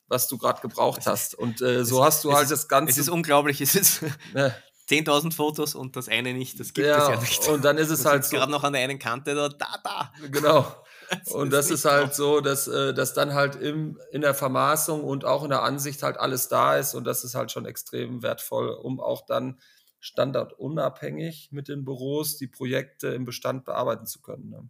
was 0.07 0.27
du 0.27 0.37
gerade 0.37 0.61
gebraucht 0.61 1.07
hast. 1.07 1.35
Und 1.35 1.61
äh, 1.61 1.85
so 1.85 2.03
hast 2.03 2.23
du 2.23 2.33
halt 2.33 2.51
das 2.51 2.67
Ganze. 2.67 2.91
Es 2.91 2.97
ist 2.97 3.09
unglaublich, 3.09 3.61
es 3.61 3.75
ist 3.75 4.01
ne. 4.33 4.53
10.000 4.89 5.33
Fotos 5.33 5.75
und 5.75 5.95
das 5.95 6.09
eine 6.09 6.33
nicht, 6.33 6.59
das 6.59 6.73
gibt 6.73 6.87
ja, 6.87 7.03
es 7.03 7.09
ja 7.09 7.19
nicht. 7.19 7.47
Und 7.47 7.63
dann 7.63 7.77
ist 7.77 7.89
es 7.89 8.05
halt 8.05 8.25
so. 8.25 8.35
Gerade 8.35 8.51
noch 8.51 8.63
an 8.63 8.73
der 8.73 8.83
einen 8.83 8.99
Kante 8.99 9.33
da, 9.33 9.49
da, 9.49 9.79
da. 9.83 10.13
Genau. 10.29 10.65
und 11.31 11.51
das 11.51 11.71
ist 11.71 11.85
halt 11.85 12.13
so, 12.13 12.41
dass, 12.41 12.67
äh, 12.67 12.93
dass 12.93 13.13
dann 13.13 13.33
halt 13.33 13.55
im, 13.55 13.99
in 14.11 14.21
der 14.21 14.33
Vermaßung 14.33 15.03
und 15.03 15.25
auch 15.25 15.43
in 15.43 15.49
der 15.49 15.63
Ansicht 15.63 16.03
halt 16.03 16.17
alles 16.17 16.49
da 16.49 16.77
ist 16.77 16.95
und 16.95 17.05
das 17.05 17.23
ist 17.23 17.35
halt 17.35 17.51
schon 17.51 17.65
extrem 17.65 18.23
wertvoll, 18.23 18.69
um 18.69 18.99
auch 18.99 19.25
dann 19.25 19.59
standardunabhängig 19.99 21.49
mit 21.51 21.69
den 21.69 21.85
Büros 21.85 22.37
die 22.37 22.47
Projekte 22.47 23.07
im 23.09 23.23
Bestand 23.23 23.63
bearbeiten 23.63 24.05
zu 24.05 24.21
können. 24.21 24.49
Ne? 24.49 24.69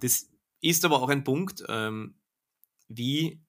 Das 0.00 0.30
ist 0.62 0.84
aber 0.86 1.02
auch 1.02 1.10
ein 1.10 1.24
Punkt, 1.24 1.62
ähm, 1.68 2.14
wie 2.88 3.44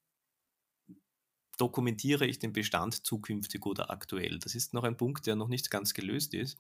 dokumentiere 1.58 2.26
ich 2.26 2.40
den 2.40 2.54
Bestand 2.54 3.06
zukünftig 3.06 3.66
oder 3.66 3.90
aktuell? 3.90 4.40
Das 4.40 4.56
ist 4.56 4.74
noch 4.74 4.84
ein 4.84 4.98
Punkt, 4.98 5.28
der 5.28 5.36
noch 5.36 5.48
nicht 5.48 5.72
ganz 5.72 5.94
gelöst 5.94 6.34
ist 6.34 6.58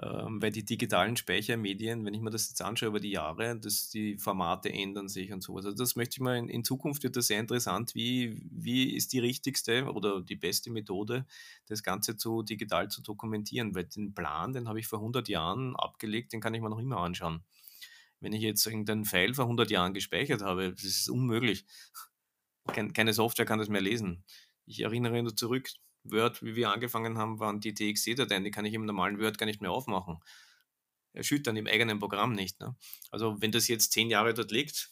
ähm, 0.00 0.40
weil 0.40 0.50
die 0.50 0.64
digitalen 0.64 1.16
Speichermedien, 1.16 2.04
wenn 2.04 2.14
ich 2.14 2.20
mir 2.20 2.30
das 2.30 2.48
jetzt 2.48 2.62
anschaue 2.62 2.88
über 2.88 3.00
die 3.00 3.10
Jahre, 3.10 3.58
dass 3.58 3.90
die 3.90 4.16
Formate 4.16 4.72
ändern 4.72 5.08
sich 5.08 5.32
und 5.32 5.42
sowas. 5.42 5.66
Also 5.66 5.76
das 5.76 5.96
möchte 5.96 6.14
ich 6.14 6.20
mal 6.20 6.36
in, 6.36 6.48
in, 6.48 6.64
Zukunft 6.64 7.02
wird 7.02 7.16
das 7.16 7.26
sehr 7.26 7.40
interessant. 7.40 7.94
Wie, 7.94 8.40
wie 8.50 8.94
ist 8.94 9.12
die 9.12 9.18
richtigste 9.18 9.92
oder 9.92 10.22
die 10.22 10.36
beste 10.36 10.70
Methode, 10.70 11.26
das 11.66 11.82
Ganze 11.82 12.16
zu 12.16 12.42
digital 12.42 12.88
zu 12.88 13.02
dokumentieren? 13.02 13.74
Weil 13.74 13.84
den 13.84 14.14
Plan, 14.14 14.54
den 14.54 14.66
habe 14.66 14.80
ich 14.80 14.86
vor 14.86 15.00
100 15.00 15.28
Jahren 15.28 15.76
abgelegt, 15.76 16.32
den 16.32 16.40
kann 16.40 16.54
ich 16.54 16.62
mir 16.62 16.70
noch 16.70 16.78
immer 16.78 16.98
anschauen. 16.98 17.44
Wenn 18.20 18.32
ich 18.32 18.42
jetzt 18.42 18.64
irgendeinen 18.66 19.04
File 19.04 19.34
vor 19.34 19.44
100 19.44 19.70
Jahren 19.70 19.92
gespeichert 19.92 20.42
habe, 20.42 20.72
das 20.72 20.84
ist 20.84 21.10
unmöglich. 21.10 21.66
Keine 22.66 23.12
Software 23.12 23.46
kann 23.46 23.58
das 23.58 23.68
mehr 23.68 23.80
lesen. 23.80 24.24
Ich 24.66 24.80
erinnere 24.80 25.22
nur 25.22 25.34
zurück, 25.34 25.68
Word, 26.04 26.42
wie 26.42 26.56
wir 26.56 26.70
angefangen 26.70 27.18
haben, 27.18 27.38
waren 27.38 27.60
die 27.60 27.74
TXT-Dateien, 27.74 28.44
die 28.44 28.50
kann 28.50 28.64
ich 28.64 28.74
im 28.74 28.84
normalen 28.84 29.20
Word 29.20 29.38
gar 29.38 29.46
nicht 29.46 29.60
mehr 29.60 29.70
aufmachen. 29.70 30.20
Er 31.12 31.22
schüttet 31.22 31.48
dann 31.48 31.56
im 31.56 31.66
eigenen 31.66 31.98
Programm 31.98 32.32
nicht. 32.32 32.60
Ne? 32.60 32.74
Also 33.10 33.40
wenn 33.40 33.52
das 33.52 33.68
jetzt 33.68 33.92
zehn 33.92 34.10
Jahre 34.10 34.34
dort 34.34 34.50
liegt. 34.50 34.90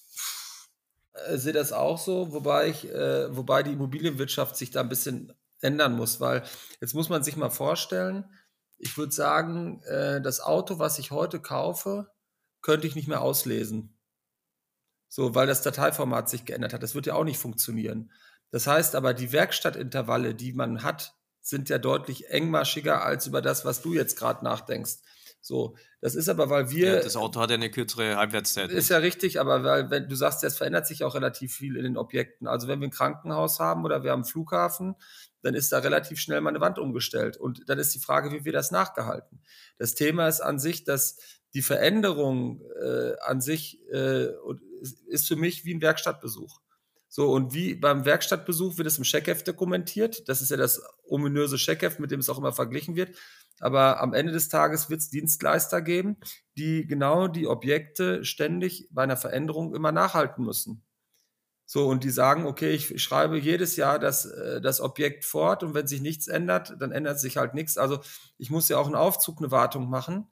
Ich 1.15 1.33
äh, 1.33 1.39
sehe 1.39 1.53
das 1.53 1.73
auch 1.73 1.99
so, 1.99 2.33
wobei, 2.33 2.69
ich, 2.69 2.89
äh, 2.89 3.35
wobei 3.35 3.63
die 3.63 3.73
Immobilienwirtschaft 3.73 4.57
sich 4.57 4.71
da 4.71 4.81
ein 4.81 4.89
bisschen 4.89 5.33
ändern 5.61 5.97
muss, 5.97 6.21
weil 6.21 6.45
jetzt 6.81 6.95
muss 6.95 7.09
man 7.09 7.23
sich 7.23 7.37
mal 7.37 7.51
vorstellen, 7.51 8.25
ich 8.79 8.97
würde 8.97 9.13
sagen, 9.13 9.83
äh, 9.85 10.21
das 10.21 10.41
Auto, 10.41 10.79
was 10.79 10.99
ich 10.99 11.11
heute 11.11 11.41
kaufe, 11.41 12.11
könnte 12.63 12.87
ich 12.87 12.95
nicht 12.95 13.09
mehr 13.09 13.23
auslesen. 13.23 13.99
So, 15.11 15.35
weil 15.35 15.49
das 15.49 15.63
Dateiformat 15.63 16.31
sich 16.31 16.45
geändert 16.45 16.73
hat. 16.73 16.83
Das 16.83 16.95
wird 16.95 17.07
ja 17.07 17.15
auch 17.15 17.25
nicht 17.25 17.39
funktionieren. 17.39 18.13
Das 18.51 18.67
heißt 18.67 18.95
aber, 18.95 19.13
die 19.13 19.33
Werkstattintervalle, 19.33 20.35
die 20.35 20.53
man 20.53 20.83
hat, 20.83 21.15
sind 21.41 21.69
ja 21.69 21.79
deutlich 21.79 22.31
engmaschiger 22.31 23.03
als 23.03 23.27
über 23.27 23.43
das, 23.43 23.65
was 23.65 23.83
du 23.83 23.93
jetzt 23.93 24.17
gerade 24.17 24.45
nachdenkst. 24.45 24.99
So, 25.43 25.75
das 26.01 26.15
ist 26.15 26.29
aber, 26.29 26.51
weil 26.51 26.71
wir. 26.71 26.97
Ja, 26.97 27.03
das 27.03 27.17
Auto 27.17 27.41
hat 27.41 27.51
ja 27.51 27.55
eine 27.55 27.71
kürzere 27.71 28.17
Halbwertszeit. 28.17 28.71
Ist 28.71 28.91
ja 28.91 28.99
richtig, 28.99 29.41
aber 29.41 29.65
weil, 29.65 29.91
wenn 29.91 30.09
du 30.09 30.15
sagst, 30.15 30.45
es 30.45 30.59
verändert 30.59 30.87
sich 30.87 31.03
auch 31.03 31.15
relativ 31.15 31.55
viel 31.55 31.77
in 31.77 31.83
den 31.83 31.97
Objekten. 31.97 32.47
Also, 32.47 32.69
wenn 32.69 32.81
wir 32.81 32.89
ein 32.89 32.93
Krankenhaus 32.93 33.59
haben 33.59 33.85
oder 33.85 34.05
wir 34.05 34.11
haben 34.11 34.21
einen 34.21 34.31
Flughafen, 34.31 34.97
dann 35.43 35.55
ist 35.55 35.73
da 35.73 35.79
relativ 35.79 36.21
schnell 36.21 36.43
mal 36.43 36.51
eine 36.51 36.61
Wand 36.61 36.79
umgestellt. 36.79 37.39
Und 37.39 37.69
dann 37.69 37.79
ist 37.79 37.95
die 37.95 38.01
Frage, 38.01 38.33
wie 38.33 38.45
wir 38.45 38.53
das 38.53 38.71
nachgehalten. 38.71 39.41
Das 39.79 39.95
Thema 39.95 40.29
ist 40.29 40.41
an 40.41 40.59
sich, 40.59 40.85
dass 40.85 41.17
die 41.55 41.63
Veränderung 41.63 42.63
äh, 42.83 43.15
an 43.21 43.41
sich 43.41 43.81
äh, 43.91 44.29
ist 45.07 45.29
für 45.29 45.37
mich 45.37 45.65
wie 45.65 45.75
ein 45.75 45.83
Werkstattbesuch. 45.83 46.61
So, 47.13 47.33
und 47.33 47.55
wie 47.55 47.75
beim 47.75 48.05
Werkstattbesuch 48.05 48.79
wird 48.79 48.87
es 48.87 48.99
im 48.99 49.05
Checkheft 49.05 49.49
dokumentiert. 49.49 50.29
Das 50.29 50.41
ist 50.41 50.51
ja 50.53 50.57
das 50.57 50.81
ominöse 51.03 51.57
Checkheft, 51.57 51.99
mit 51.99 52.13
dem 52.13 52.21
es 52.21 52.29
auch 52.29 52.39
immer 52.39 52.53
verglichen 52.53 52.95
wird. 52.95 53.17
Aber 53.59 54.01
am 54.01 54.15
Ende 54.15 54.33
des 54.33 54.49
Tages 54.49 54.91
wird 54.91 55.01
es 55.01 55.11
Dienstleister 55.11 55.83
geben, 55.83 56.19
die 56.57 56.87
genau 56.87 57.27
die 57.27 57.49
Objekte 57.49 58.25
ständig 58.25 58.89
bei 58.93 59.03
einer 59.03 59.17
Veränderung 59.17 59.75
immer 59.75 59.91
nachhalten 59.91 60.45
müssen. 60.45 60.85
So, 61.67 61.87
und 61.89 62.05
die 62.05 62.11
sagen, 62.11 62.47
okay, 62.47 62.71
ich 62.71 63.03
schreibe 63.03 63.39
jedes 63.39 63.77
Jahr 63.77 63.99
das, 63.99 64.27
äh, 64.27 64.61
das 64.61 64.81
Objekt 64.81 65.25
fort 65.25 65.63
und 65.63 65.75
wenn 65.75 65.87
sich 65.87 66.01
nichts 66.01 66.29
ändert, 66.29 66.75
dann 66.79 66.93
ändert 66.93 67.21
sich 67.21 67.37
halt 67.37 67.55
nichts. 67.55 67.77
Also 67.77 68.01
ich 68.39 68.51
muss 68.51 68.69
ja 68.69 68.79
auch 68.79 68.87
einen 68.87 68.97
Aufzug, 68.97 69.39
eine 69.39 69.51
Wartung 69.51 69.91
machen 69.91 70.29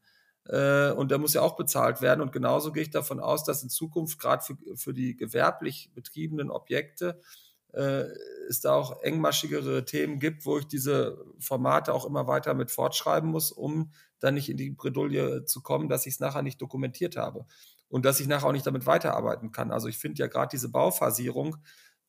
und 0.51 1.11
der 1.11 1.19
muss 1.19 1.35
ja 1.35 1.43
auch 1.43 1.57
bezahlt 1.57 2.01
werden. 2.01 2.21
Und 2.21 2.33
genauso 2.33 2.73
gehe 2.73 2.83
ich 2.83 2.91
davon 2.91 3.21
aus, 3.21 3.45
dass 3.45 3.63
in 3.63 3.69
Zukunft 3.69 4.19
gerade 4.19 4.43
für, 4.43 4.57
für 4.77 4.95
die 4.95 5.17
gewerblich 5.17 5.91
betriebenen 5.95 6.51
Objekte 6.51 7.21
äh, 7.73 8.05
es 8.49 8.61
da 8.61 8.73
auch 8.73 9.03
engmaschigere 9.03 9.85
Themen 9.85 10.19
gibt, 10.19 10.47
wo 10.47 10.59
ich 10.59 10.67
diese 10.67 11.25
Formate 11.39 11.93
auch 11.93 12.07
immer 12.07 12.27
weiter 12.27 12.55
mit 12.55 12.71
fortschreiben 12.71 13.31
muss, 13.31 13.53
um 13.53 13.93
dann 14.21 14.35
nicht 14.35 14.49
in 14.49 14.57
die 14.57 14.71
Bredouille 14.71 15.45
zu 15.45 15.63
kommen, 15.63 15.89
dass 15.89 16.07
ich 16.07 16.15
es 16.15 16.21
nachher 16.21 16.43
nicht 16.43 16.61
dokumentiert 16.63 17.17
habe 17.17 17.47
und 17.89 18.05
dass 18.05 18.21
ich 18.21 18.27
nachher 18.27 18.49
auch 18.49 18.53
nicht 18.53 18.67
damit 18.67 18.87
weiterarbeiten 18.87 19.53
kann. 19.53 19.71
Also 19.71 19.89
ich 19.89 19.99
finde 19.99 20.19
ja 20.19 20.29
gerade 20.29 20.49
diese 20.51 20.71
Bauphasierung, 20.71 21.57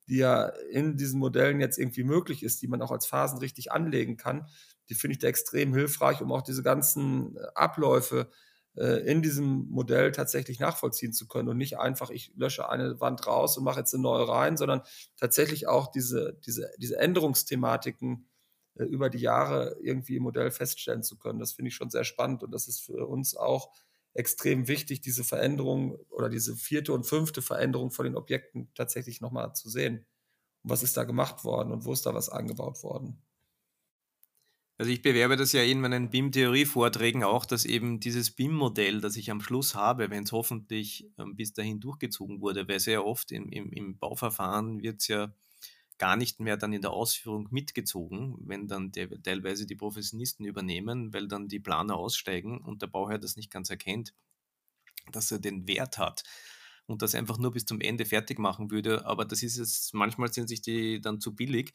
die 0.08 0.18
ja 0.18 0.46
in 0.72 0.98
diesen 0.98 1.20
Modellen 1.20 1.60
jetzt 1.60 1.78
irgendwie 1.78 2.04
möglich 2.04 2.42
ist, 2.42 2.62
die 2.62 2.68
man 2.68 2.82
auch 2.82 2.92
als 2.92 3.06
Phasen 3.06 3.40
richtig 3.40 3.72
anlegen 3.72 4.18
kann, 4.18 4.48
die 4.90 4.96
finde 4.96 5.14
ich 5.14 5.20
da 5.20 5.28
extrem 5.28 5.74
hilfreich, 5.74 6.22
um 6.22 6.32
auch 6.32 6.42
diese 6.42 6.64
ganzen 6.64 7.38
äh, 7.38 7.42
Abläufe 7.56 8.30
äh, 8.76 9.02
in 9.10 9.22
diesem 9.22 9.68
Modell 9.70 10.12
tatsächlich 10.12 10.60
nachvollziehen 10.60 11.14
zu 11.14 11.28
können 11.28 11.50
und 11.50 11.58
nicht 11.58 11.78
einfach, 11.78 12.10
ich 12.10 12.34
lösche 12.36 12.70
eine 12.70 13.00
Wand 13.00 13.26
raus 13.28 13.58
und 13.58 13.64
mache 13.64 13.80
jetzt 13.80 13.94
eine 13.94 14.04
neue 14.04 14.28
rein, 14.28 14.58
sondern 14.58 14.82
tatsächlich 15.18 15.68
auch 15.68 15.92
diese, 15.92 16.40
diese, 16.46 16.72
diese 16.78 16.98
Änderungsthematiken 16.98 18.28
äh, 18.76 18.84
über 18.84 19.10
die 19.10 19.20
Jahre 19.20 19.78
irgendwie 19.82 20.18
im 20.18 20.24
Modell 20.24 20.52
feststellen 20.52 21.04
zu 21.04 21.18
können. 21.18 21.40
Das 21.40 21.54
finde 21.54 21.70
ich 21.70 21.76
schon 21.76 21.90
sehr 21.90 22.04
spannend 22.04 22.44
und 22.44 22.52
das 22.52 22.68
ist 22.68 22.82
für 22.82 23.08
uns 23.08 23.36
auch 23.36 23.72
extrem 24.14 24.68
wichtig, 24.68 25.02
diese 25.02 25.24
Veränderung 25.24 25.98
oder 26.10 26.30
diese 26.30 26.56
vierte 26.56 26.94
und 26.94 27.06
fünfte 27.06 27.42
Veränderung 27.42 27.92
von 27.92 28.06
den 28.06 28.16
Objekten 28.16 28.72
tatsächlich 28.76 29.22
nochmal 29.22 29.54
zu 29.54 29.70
sehen. 29.70 30.06
Was 30.64 30.84
ist 30.84 30.98
da 30.98 31.04
gemacht 31.04 31.44
worden 31.44 31.72
und 31.72 31.86
wo 31.86 31.94
ist 31.94 32.06
da 32.06 32.14
was 32.14 32.30
eingebaut 32.30 32.84
worden? 32.84 33.22
Also 34.80 34.94
ich 34.94 35.02
bewerbe 35.02 35.36
das 35.36 35.52
ja 35.52 35.62
in 35.62 35.82
meinen 35.82 36.10
BIM-Theorie-Vorträgen 36.10 37.26
auch, 37.26 37.44
dass 37.44 37.66
eben 37.66 38.00
dieses 38.00 38.32
BIM-Modell, 38.32 39.02
das 39.02 39.18
ich 39.18 39.30
am 39.30 39.42
Schluss 39.42 39.76
habe, 39.76 40.10
wenn 40.10 40.24
es 40.24 40.32
hoffentlich 40.32 41.06
ähm, 41.18 41.36
bis 41.36 41.52
dahin 41.52 41.82
durchgezogen 41.82 42.40
wurde, 42.40 42.66
weil 42.66 42.80
sehr 42.80 43.06
oft 43.06 43.34
im, 43.34 43.50
im, 43.50 43.74
im 43.74 43.98
Bauverfahren 43.98 44.82
wird 44.82 45.02
es 45.02 45.10
ja 45.10 45.34
gar 45.98 46.16
nicht 46.16 46.40
mehr 46.40 46.56
dann 46.56 46.72
in 46.72 46.82
der 46.82 46.92
Ausführung 46.92 47.50
mitgezogen, 47.52 48.38
wenn 48.40 48.70
dann 48.70 48.94
der, 48.94 49.22
teilweise 49.22 49.68
die 49.68 49.76
Professionisten 49.76 50.46
übernehmen, 50.46 51.14
weil 51.14 51.28
dann 51.28 51.50
die 51.50 51.60
Planer 51.60 51.98
aussteigen 51.98 52.60
und 52.60 52.82
der 52.82 52.88
Bauherr 52.88 53.20
das 53.20 53.36
nicht 53.36 53.52
ganz 53.52 53.70
erkennt, 53.70 54.14
dass 55.12 55.30
er 55.30 55.40
den 55.40 55.68
Wert 55.68 55.98
hat 55.98 56.24
und 56.86 57.02
das 57.02 57.16
einfach 57.16 57.38
nur 57.38 57.52
bis 57.52 57.66
zum 57.66 57.82
Ende 57.82 58.06
fertig 58.06 58.40
machen 58.40 58.72
würde. 58.72 59.06
Aber 59.06 59.26
das 59.26 59.44
ist 59.44 59.58
es, 59.58 59.92
manchmal 59.92 60.32
sind 60.32 60.48
sich 60.48 60.62
die 60.62 61.02
dann 61.02 61.20
zu 61.20 61.36
billig 61.36 61.74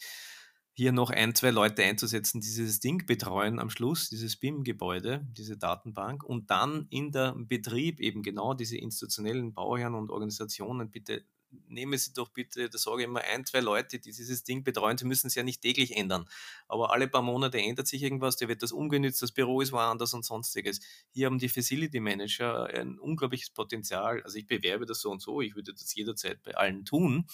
hier 0.76 0.92
noch 0.92 1.10
ein, 1.10 1.34
zwei 1.34 1.50
Leute 1.50 1.84
einzusetzen, 1.84 2.40
die 2.40 2.48
dieses 2.48 2.80
Ding 2.80 3.06
betreuen 3.06 3.60
am 3.60 3.70
Schluss, 3.70 4.08
dieses 4.08 4.37
BIM-Gebäude, 4.37 5.24
diese 5.30 5.56
Datenbank 5.56 6.24
und 6.24 6.50
dann 6.50 6.87
in 6.90 7.12
der 7.12 7.34
Betrieb 7.37 8.00
eben 8.00 8.22
genau 8.22 8.54
diese 8.54 8.76
institutionellen 8.76 9.54
Bauherren 9.54 9.94
und 9.94 10.10
Organisationen 10.10 10.90
bitte 10.90 11.24
nehmen 11.69 11.99
Sie 11.99 12.12
doch 12.12 12.31
bitte, 12.31 12.69
da 12.69 12.79
sage 12.79 13.03
ich 13.03 13.05
immer, 13.05 13.21
ein, 13.21 13.45
zwei 13.45 13.61
Leute, 13.61 13.99
die 13.99 14.12
dieses 14.12 14.45
Ding 14.45 14.64
betreuen, 14.64 14.99
Sie 14.99 15.05
müssen 15.05 15.27
es 15.29 15.35
ja 15.35 15.43
nicht 15.43 15.61
täglich 15.61 15.97
ändern. 15.97 16.27
Aber 16.69 16.93
alle 16.93 17.09
paar 17.09 17.23
Monate 17.23 17.59
ändert 17.59 17.87
sich 17.87 18.03
irgendwas, 18.03 18.37
da 18.37 18.49
wird 18.49 18.62
das 18.62 18.73
umgenützt, 18.73 19.23
das 19.23 19.33
Büro 19.33 19.61
ist 19.61 19.73
woanders 19.73 20.14
und 20.14 20.25
sonstiges. 20.25 20.81
Hier 21.11 21.27
haben 21.27 21.38
die 21.38 21.49
Facility 21.49 22.01
Manager 22.01 22.67
ein 22.67 22.99
unglaubliches 22.99 23.51
Potenzial. 23.51 24.23
Also 24.23 24.38
ich 24.38 24.47
bewerbe 24.47 24.87
das 24.87 25.01
so 25.01 25.11
und 25.11 25.23
so, 25.23 25.40
ich 25.40 25.55
würde 25.55 25.73
das 25.73 25.95
jederzeit 25.95 26.43
bei 26.43 26.55
allen 26.57 26.85
tun. 26.85 27.27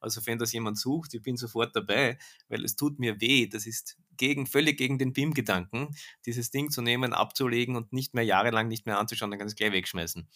Also 0.00 0.24
wenn 0.26 0.38
das 0.38 0.52
jemand 0.52 0.78
sucht, 0.78 1.14
ich 1.14 1.22
bin 1.22 1.36
sofort 1.36 1.74
dabei, 1.74 2.18
weil 2.48 2.62
es 2.64 2.76
tut 2.76 2.98
mir 2.98 3.20
weh. 3.22 3.46
Das 3.46 3.66
ist 3.66 3.96
gegen, 4.16 4.46
völlig 4.46 4.78
gegen 4.78 4.98
den 4.98 5.12
BIM-Gedanken, 5.12 5.96
dieses 6.26 6.50
Ding 6.50 6.70
zu 6.70 6.82
nehmen, 6.82 7.12
abzulegen 7.12 7.76
und 7.76 7.92
nicht 7.92 8.14
mehr 8.14 8.24
jahrelang 8.24 8.68
nicht 8.68 8.86
mehr 8.86 8.98
anzuschauen, 8.98 9.30
dann 9.30 9.38
kann 9.38 9.48
es 9.48 9.56
gleich 9.56 9.72
wegschmeißen. 9.72 10.28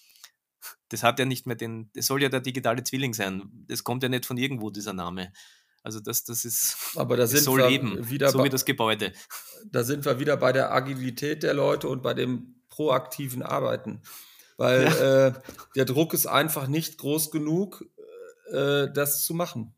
Das 0.88 1.02
hat 1.02 1.18
ja 1.18 1.24
nicht 1.24 1.46
mehr 1.46 1.56
den, 1.56 1.90
das 1.94 2.06
soll 2.06 2.22
ja 2.22 2.28
der 2.28 2.40
digitale 2.40 2.82
Zwilling 2.82 3.14
sein. 3.14 3.64
Das 3.68 3.84
kommt 3.84 4.02
ja 4.02 4.08
nicht 4.08 4.26
von 4.26 4.36
irgendwo, 4.36 4.70
dieser 4.70 4.92
Name. 4.92 5.32
Also 5.82 6.00
das, 6.00 6.24
das 6.24 6.44
ist, 6.44 6.76
Aber 6.96 7.16
da 7.16 7.26
sind 7.28 7.42
soll 7.42 7.60
wir 7.60 7.68
leben, 7.68 8.10
wieder 8.10 8.30
so 8.30 8.42
wie 8.44 8.48
das 8.48 8.64
Gebäude. 8.64 9.12
Da 9.66 9.84
sind 9.84 10.04
wir 10.04 10.18
wieder 10.18 10.36
bei 10.36 10.52
der 10.52 10.72
Agilität 10.72 11.42
der 11.42 11.54
Leute 11.54 11.88
und 11.88 12.02
bei 12.02 12.14
dem 12.14 12.62
proaktiven 12.68 13.42
Arbeiten. 13.42 14.02
Weil 14.56 14.84
ja. 14.84 15.26
äh, 15.28 15.32
der 15.76 15.84
Druck 15.84 16.14
ist 16.14 16.26
einfach 16.26 16.66
nicht 16.66 16.98
groß 16.98 17.30
genug, 17.30 17.84
äh, 18.52 18.88
das 18.92 19.24
zu 19.24 19.34
machen 19.34 19.74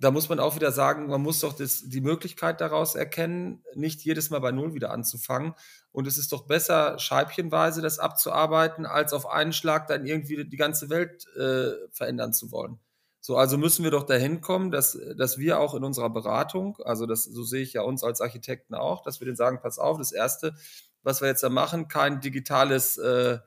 da 0.00 0.10
muss 0.10 0.30
man 0.30 0.40
auch 0.40 0.56
wieder 0.56 0.72
sagen, 0.72 1.08
man 1.08 1.20
muss 1.20 1.40
doch 1.40 1.52
das, 1.52 1.82
die 1.86 2.00
Möglichkeit 2.00 2.60
daraus 2.62 2.94
erkennen, 2.94 3.62
nicht 3.74 4.00
jedes 4.00 4.30
Mal 4.30 4.40
bei 4.40 4.50
Null 4.50 4.72
wieder 4.72 4.92
anzufangen. 4.92 5.54
Und 5.92 6.06
es 6.06 6.18
ist 6.18 6.32
doch 6.32 6.46
besser, 6.46 6.98
scheibchenweise 6.98 7.82
das 7.82 7.98
abzuarbeiten, 7.98 8.86
als 8.86 9.12
auf 9.12 9.26
einen 9.26 9.52
Schlag 9.52 9.88
dann 9.88 10.06
irgendwie 10.06 10.44
die 10.44 10.56
ganze 10.56 10.88
Welt 10.88 11.26
äh, 11.36 11.72
verändern 11.90 12.32
zu 12.32 12.52
wollen. 12.52 12.78
So, 13.20 13.36
also 13.36 13.58
müssen 13.58 13.84
wir 13.84 13.90
doch 13.90 14.04
dahin 14.04 14.40
kommen, 14.40 14.70
dass, 14.70 14.98
dass 15.16 15.36
wir 15.38 15.58
auch 15.58 15.74
in 15.74 15.84
unserer 15.84 16.10
Beratung, 16.10 16.78
also 16.84 17.06
das, 17.06 17.24
so 17.24 17.42
sehe 17.42 17.62
ich 17.62 17.74
ja 17.74 17.82
uns 17.82 18.02
als 18.02 18.20
Architekten 18.20 18.74
auch, 18.74 19.02
dass 19.02 19.20
wir 19.20 19.26
denen 19.26 19.36
sagen, 19.36 19.60
pass 19.60 19.78
auf, 19.78 19.98
das 19.98 20.12
Erste, 20.12 20.54
was 21.02 21.20
wir 21.20 21.28
jetzt 21.28 21.42
da 21.42 21.50
machen, 21.50 21.88
kein 21.88 22.20
digitales 22.20 22.96
äh, 22.96 23.38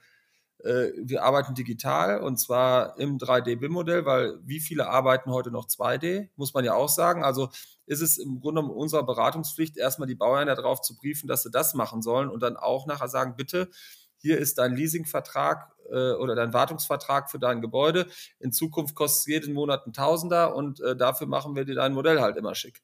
äh, 0.64 0.92
wir 0.98 1.24
arbeiten 1.24 1.56
digital 1.56 2.22
und 2.22 2.38
zwar 2.38 2.98
im 2.98 3.18
3D-BIM-Modell, 3.18 4.06
weil 4.06 4.40
wie 4.44 4.60
viele 4.60 4.88
arbeiten 4.88 5.32
heute 5.32 5.52
noch 5.52 5.68
2D, 5.68 6.30
muss 6.36 6.54
man 6.54 6.64
ja 6.64 6.74
auch 6.74 6.90
sagen. 6.90 7.24
Also 7.24 7.50
ist 7.86 8.02
es 8.02 8.18
im 8.18 8.40
Grunde 8.40 8.62
unserer 8.62 9.04
Beratungspflicht, 9.04 9.78
erstmal 9.78 10.08
die 10.08 10.16
Bauern 10.16 10.48
darauf 10.48 10.82
zu 10.82 10.96
briefen, 10.96 11.28
dass 11.28 11.44
sie 11.44 11.52
das 11.52 11.74
machen 11.74 12.02
sollen 12.02 12.30
und 12.30 12.42
dann 12.42 12.58
auch 12.58 12.86
nachher 12.86 13.08
sagen, 13.08 13.36
bitte, 13.36 13.70
hier 14.18 14.38
ist 14.38 14.58
dein 14.58 14.74
Leasingvertrag 14.74 15.74
äh, 15.90 16.14
oder 16.14 16.36
dein 16.36 16.54
Wartungsvertrag 16.54 17.30
für 17.30 17.40
dein 17.40 17.62
Gebäude. 17.62 18.08
In 18.40 18.54
Zukunft 18.54 18.96
kostet 18.96 19.20
es 19.20 19.26
jeden 19.28 19.54
Monat 19.54 19.86
ein 19.86 19.94
Tausender 19.94 20.56
und 20.56 20.80
äh, 20.80 20.96
dafür 20.96 21.28
machen 21.28 21.56
wir 21.56 21.66
dir 21.66 21.76
dein 21.76 21.94
Modell 21.94 22.22
halt 22.22 22.38
immer 22.38 22.56
schick. 22.56 22.82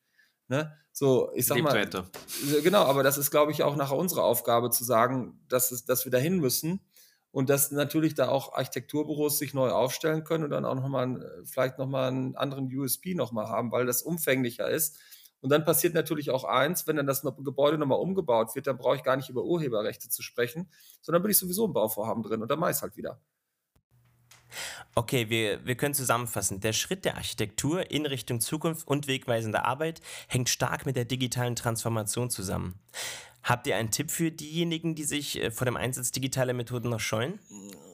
Ne? 0.50 0.76
So, 0.92 1.32
ich 1.34 1.46
sag 1.46 1.56
Lebt 1.56 1.94
mal, 1.94 2.06
genau, 2.62 2.84
aber 2.84 3.04
das 3.04 3.18
ist, 3.18 3.32
glaube 3.32 3.54
ich, 3.54 3.64
auch 3.64 3.78
nachher 3.78 3.96
unsere 3.96 4.24
Aufgabe 4.24 4.70
zu 4.70 4.84
sagen, 4.84 5.40
dass, 5.48 5.72
es, 5.72 5.86
dass 5.86 6.04
wir 6.04 6.12
dahin 6.12 6.40
müssen 6.40 6.82
und 7.32 7.50
dass 7.50 7.72
natürlich 7.72 8.16
da 8.16 8.30
auch 8.30 8.54
Architekturbüros 8.54 9.38
sich 9.38 9.54
neu 9.54 9.70
aufstellen 9.70 10.24
können 10.24 10.44
und 10.44 10.50
dann 10.50 10.66
auch 10.66 10.76
nochmal 10.76 11.22
äh, 11.22 11.46
vielleicht 11.46 11.78
nochmal 11.78 12.10
einen 12.10 12.36
anderen 12.36 12.66
USP 12.76 13.16
nochmal 13.16 13.48
haben, 13.48 13.72
weil 13.72 13.86
das 13.86 14.02
umfänglicher 14.02 14.70
ist. 14.70 14.98
Und 15.42 15.52
dann 15.52 15.64
passiert 15.64 15.94
natürlich 15.94 16.32
auch 16.32 16.44
eins, 16.44 16.86
wenn 16.86 16.98
dann 16.98 17.08
das 17.08 17.22
Gebäude 17.22 17.78
nochmal 17.78 18.00
umgebaut 18.00 18.56
wird, 18.56 18.68
dann 18.68 18.78
brauche 18.78 18.98
ich 18.98 19.04
gar 19.04 19.16
nicht 19.16 19.30
über 19.30 19.44
Urheberrechte 19.44 20.10
zu 20.10 20.22
sprechen, 20.22 20.70
sondern 21.02 21.22
bin 21.22 21.32
ich 21.32 21.38
sowieso 21.38 21.66
im 21.66 21.74
Bauvorhaben 21.74 22.24
drin 22.24 22.42
und 22.42 22.52
dann 22.52 22.60
mache 22.60 22.72
ich 22.72 22.78
es 22.78 22.82
halt 22.82 22.98
wieder. 22.98 23.22
Okay, 24.96 25.30
wir, 25.30 25.66
wir 25.66 25.76
können 25.76 25.94
zusammenfassen. 25.94 26.60
Der 26.60 26.74
Schritt 26.74 27.06
der 27.06 27.16
Architektur 27.16 27.92
in 27.92 28.06
Richtung 28.06 28.42
Zukunft 28.42 28.88
und 28.88 29.08
wegweisender 29.08 29.66
Arbeit 29.66 30.02
hängt 30.28 30.50
stark 30.50 30.86
mit 30.86 30.96
der 30.96 31.06
digitalen 31.06 31.56
Transformation 31.56 32.30
zusammen. 32.30 32.80
Habt 33.44 33.68
ihr 33.68 33.76
einen 33.76 33.92
Tipp 33.92 34.12
für 34.12 34.32
diejenigen, 34.32 34.96
die 34.96 35.06
sich 35.06 35.42
äh, 35.42 35.52
vor 35.52 35.66
dem 35.66 35.78
Einsatz 35.78 36.12
digitaler 36.12 36.54
Methoden 36.54 36.90
noch 36.90 37.00
scheuen? 37.00 37.40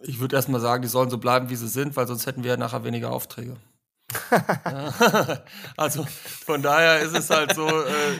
Ich 0.03 0.19
würde 0.19 0.35
erstmal 0.35 0.61
sagen, 0.61 0.81
die 0.81 0.87
sollen 0.87 1.09
so 1.09 1.17
bleiben, 1.17 1.49
wie 1.49 1.55
sie 1.55 1.67
sind, 1.67 1.95
weil 1.95 2.07
sonst 2.07 2.25
hätten 2.25 2.43
wir 2.43 2.51
ja 2.51 2.57
nachher 2.57 2.83
weniger 2.83 3.11
Aufträge. 3.11 3.57
also 5.77 6.05
von 6.45 6.61
daher 6.61 6.99
ist 6.99 7.15
es 7.15 7.29
halt 7.29 7.53
so, 7.53 7.67
äh, 7.67 8.19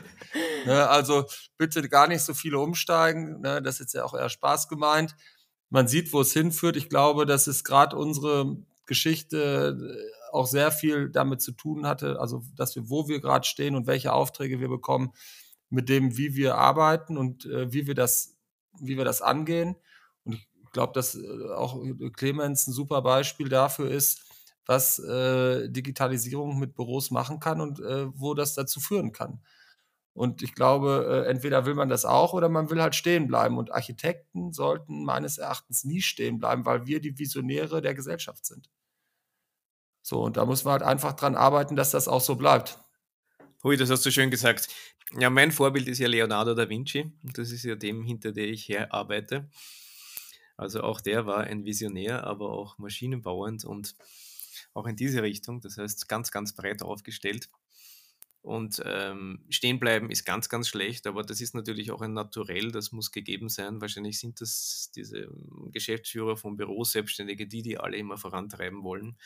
ne, 0.66 0.88
also 0.88 1.26
bitte 1.58 1.88
gar 1.90 2.08
nicht 2.08 2.22
so 2.22 2.34
viele 2.34 2.60
umsteigen. 2.60 3.42
Ne, 3.42 3.62
das 3.62 3.76
ist 3.76 3.80
jetzt 3.80 3.94
ja 3.94 4.04
auch 4.04 4.14
eher 4.14 4.30
Spaß 4.30 4.68
gemeint. 4.68 5.16
Man 5.70 5.88
sieht, 5.88 6.14
wo 6.14 6.22
es 6.22 6.34
hinführt. 6.34 6.76
Ich 6.76 6.90
glaube, 6.90 7.26
dass 7.26 7.48
es 7.48 7.64
gerade 7.64 7.96
unsere 7.96 8.58
Geschichte 8.86 9.78
äh, 9.80 10.32
auch 10.32 10.48
sehr 10.48 10.72
viel 10.72 11.10
damit 11.10 11.42
zu 11.42 11.54
tun 11.54 11.88
hatte, 11.88 12.20
also 12.20 12.44
dass 12.56 12.76
wir, 12.76 12.90
wo 12.90 13.08
wir 13.08 13.20
gerade 13.20 13.48
stehen 13.48 13.76
und 13.76 13.88
welche 13.88 14.14
Aufträge 14.14 14.60
wir 14.60 14.70
bekommen 14.70 15.12
mit 15.70 15.90
dem, 15.90 16.18
wie 16.18 16.36
wir 16.36 16.56
arbeiten 16.56 17.18
und 17.18 17.46
äh, 17.46 17.72
wie 17.72 17.88
wir 17.88 17.96
das, 17.96 18.38
wie 18.80 18.98
wir 18.98 19.06
das 19.06 19.22
angehen. 19.22 19.76
Und 20.24 20.36
ich 20.36 20.72
glaube, 20.72 20.94
dass 20.94 21.16
äh, 21.16 21.52
auch 21.56 21.82
Clemens 22.14 22.68
ein 22.68 22.74
super 22.74 23.02
Beispiel 23.02 23.50
dafür 23.50 23.90
ist, 23.90 24.22
was 24.66 25.00
äh, 25.00 25.70
Digitalisierung 25.70 26.60
mit 26.60 26.76
Büros 26.76 27.12
machen 27.12 27.40
kann 27.40 27.62
und 27.62 27.80
äh, 27.80 28.08
wo 28.20 28.34
das 28.34 28.56
dazu 28.56 28.80
führen 28.80 29.12
kann. 29.12 29.42
Und 30.16 30.42
ich 30.42 30.56
glaube, 30.56 31.26
äh, 31.26 31.30
entweder 31.30 31.66
will 31.66 31.76
man 31.76 31.90
das 31.90 32.06
auch 32.06 32.34
oder 32.34 32.48
man 32.48 32.70
will 32.70 32.82
halt 32.82 32.96
stehen 32.96 33.28
bleiben. 33.28 33.58
Und 33.58 33.74
Architekten 33.74 34.54
sollten 34.54 35.04
meines 35.04 35.38
Erachtens 35.38 35.84
nie 35.84 36.02
stehen 36.02 36.40
bleiben, 36.40 36.66
weil 36.66 36.86
wir 36.86 37.02
die 37.02 37.20
Visionäre 37.20 37.82
der 37.82 37.94
Gesellschaft 37.94 38.46
sind. 38.46 38.70
So, 40.02 40.24
und 40.24 40.38
da 40.38 40.46
muss 40.46 40.64
man 40.64 40.74
halt 40.74 40.84
einfach 40.84 41.14
dran 41.14 41.36
arbeiten, 41.36 41.76
dass 41.76 41.92
das 41.92 42.08
auch 42.08 42.22
so 42.22 42.36
bleibt. 42.36 42.80
Hui, 43.66 43.78
das 43.78 43.90
hast 43.90 44.06
du 44.06 44.12
schön 44.12 44.30
gesagt. 44.30 44.68
Ja, 45.18 45.32
mein 45.32 45.52
Vorbild 45.52 45.88
ist 45.88 45.98
ja 45.98 46.08
Leonardo 46.08 46.54
da 46.54 46.70
Vinci. 46.70 47.12
Das 47.24 47.50
ist 47.50 47.64
ja 47.64 47.74
dem, 47.74 48.04
hinter 48.04 48.32
dem 48.32 48.54
ich 48.54 48.70
herarbeite. 48.70 49.50
Also 50.56 50.84
auch 50.84 51.02
der 51.02 51.26
war 51.26 51.46
ein 51.46 51.66
Visionär, 51.66 52.26
aber 52.26 52.52
auch 52.52 52.78
maschinenbauend 52.78 53.66
und 53.66 53.96
auch 54.76 54.86
in 54.86 54.96
diese 54.96 55.24
Richtung. 55.24 55.62
Das 55.62 55.80
heißt, 55.80 56.08
ganz, 56.08 56.32
ganz 56.32 56.54
breit 56.54 56.84
aufgestellt. 56.84 57.50
Und 58.44 58.84
ähm, 58.86 59.44
stehen 59.50 59.80
bleiben 59.80 60.12
ist 60.12 60.26
ganz, 60.26 60.48
ganz 60.48 60.68
schlecht, 60.68 61.08
aber 61.08 61.24
das 61.24 61.42
ist 61.42 61.56
natürlich 61.56 61.90
auch 61.90 62.02
ein 62.02 62.14
Naturell, 62.14 62.72
das 62.72 62.92
muss 62.92 63.12
gegeben 63.12 63.50
sein. 63.50 63.82
Wahrscheinlich 63.82 64.20
sind 64.20 64.42
das 64.42 64.92
diese 64.96 65.28
Geschäftsführer 65.72 66.38
von 66.38 66.56
Büros, 66.56 66.92
Selbstständige, 66.92 67.48
die 67.48 67.64
die 67.64 67.80
alle 67.80 67.98
immer 67.98 68.20
vorantreiben 68.20 68.84
wollen 68.84 69.18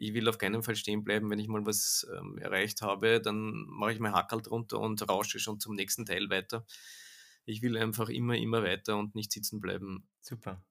ich 0.00 0.14
will 0.14 0.28
auf 0.28 0.38
keinen 0.38 0.62
Fall 0.62 0.76
stehen 0.76 1.04
bleiben. 1.04 1.30
Wenn 1.30 1.38
ich 1.38 1.48
mal 1.48 1.64
was 1.66 2.06
ähm, 2.16 2.38
erreicht 2.38 2.80
habe, 2.80 3.20
dann 3.20 3.66
mache 3.68 3.92
ich 3.92 4.00
mein 4.00 4.14
Hackerl 4.14 4.40
drunter 4.40 4.80
und 4.80 5.06
rausche 5.08 5.38
schon 5.38 5.60
zum 5.60 5.74
nächsten 5.74 6.06
Teil 6.06 6.30
weiter. 6.30 6.64
Ich 7.44 7.60
will 7.62 7.76
einfach 7.76 8.08
immer, 8.08 8.36
immer 8.36 8.62
weiter 8.62 8.96
und 8.96 9.14
nicht 9.14 9.30
sitzen 9.30 9.60
bleiben. 9.60 10.08
Super. 10.20 10.64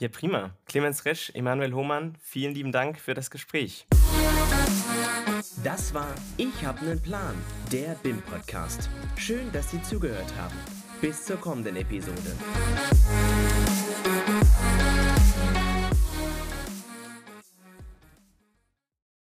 Ja, 0.00 0.08
prima. 0.08 0.56
Clemens 0.66 1.04
Resch, 1.04 1.30
Emanuel 1.30 1.72
Hohmann, 1.72 2.16
vielen 2.20 2.54
lieben 2.54 2.72
Dank 2.72 2.98
für 3.00 3.14
das 3.14 3.30
Gespräch. 3.30 3.86
Das 5.62 5.94
war 5.94 6.14
Ich 6.36 6.64
hab 6.64 6.82
nen 6.82 7.00
Plan, 7.00 7.34
der 7.72 7.94
BIM-Podcast. 8.02 8.88
Schön, 9.16 9.50
dass 9.52 9.70
Sie 9.70 9.82
zugehört 9.82 10.32
haben. 10.36 10.56
Bis 11.00 11.24
zur 11.24 11.36
kommenden 11.36 11.76
Episode. 11.76 12.36